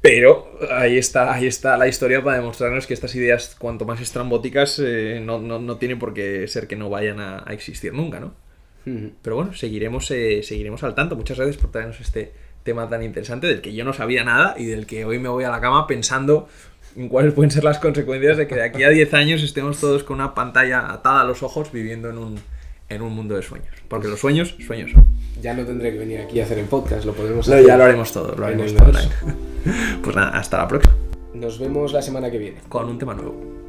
Pero 0.00 0.58
ahí 0.70 0.98
está, 0.98 1.34
ahí 1.34 1.46
está 1.46 1.76
la 1.76 1.88
historia 1.88 2.22
para 2.22 2.36
demostrarnos 2.36 2.86
que 2.86 2.94
estas 2.94 3.14
ideas, 3.16 3.56
cuanto 3.58 3.84
más 3.84 4.00
estrambóticas, 4.00 4.78
eh, 4.78 5.20
no, 5.20 5.40
no, 5.40 5.76
tiene 5.78 5.96
por 5.96 6.14
qué 6.14 6.46
ser 6.46 6.68
que 6.68 6.76
no 6.76 6.88
vayan 6.88 7.18
a, 7.18 7.44
existir 7.50 7.92
nunca, 7.92 8.20
¿no? 8.20 8.34
Pero 9.20 9.34
bueno, 9.34 9.52
seguiremos, 9.52 10.08
eh, 10.12 10.44
seguiremos 10.44 10.84
al 10.84 10.94
tanto. 10.94 11.16
Muchas 11.16 11.38
gracias 11.38 11.56
por 11.56 11.72
traernos 11.72 12.00
este, 12.00 12.32
tema 12.66 12.86
tan 12.90 13.02
interesante 13.02 13.46
del 13.46 13.62
que 13.62 13.72
yo 13.72 13.84
no 13.86 13.94
sabía 13.94 14.22
nada 14.24 14.54
y 14.58 14.66
del 14.66 14.84
que 14.84 15.06
hoy 15.06 15.18
me 15.18 15.30
voy 15.30 15.44
a 15.44 15.50
la 15.50 15.62
cama 15.62 15.86
pensando 15.86 16.48
en 16.96 17.08
cuáles 17.08 17.32
pueden 17.32 17.50
ser 17.50 17.64
las 17.64 17.78
consecuencias 17.78 18.36
de 18.36 18.46
que 18.46 18.56
de 18.56 18.64
aquí 18.64 18.82
a 18.82 18.90
10 18.90 19.14
años 19.14 19.42
estemos 19.42 19.80
todos 19.80 20.04
con 20.04 20.16
una 20.16 20.34
pantalla 20.34 20.92
atada 20.92 21.22
a 21.22 21.24
los 21.24 21.42
ojos 21.42 21.72
viviendo 21.72 22.10
en 22.10 22.18
un, 22.18 22.38
en 22.88 23.02
un 23.02 23.14
mundo 23.14 23.36
de 23.36 23.42
sueños. 23.42 23.68
Porque 23.88 24.08
los 24.08 24.20
sueños, 24.20 24.54
sueños 24.66 24.90
son. 24.92 25.06
Ya 25.40 25.54
no 25.54 25.64
tendré 25.64 25.92
que 25.92 25.98
venir 25.98 26.20
aquí 26.20 26.40
a 26.40 26.44
hacer 26.44 26.58
el 26.58 26.66
podcast, 26.66 27.04
lo 27.06 27.14
podemos 27.14 27.48
hacer. 27.48 27.64
ya 27.64 27.76
lo 27.76 27.84
haremos 27.84 28.12
todo, 28.12 28.34
lo 28.34 28.44
haremos 28.44 28.74
todo. 28.74 28.92
Pues 30.02 30.14
nada, 30.14 30.28
hasta 30.38 30.58
la 30.58 30.68
próxima. 30.68 30.94
Nos 31.34 31.58
vemos 31.58 31.92
la 31.92 32.00
semana 32.00 32.30
que 32.30 32.38
viene. 32.38 32.58
Con 32.68 32.88
un 32.88 32.98
tema 32.98 33.14
nuevo. 33.14 33.65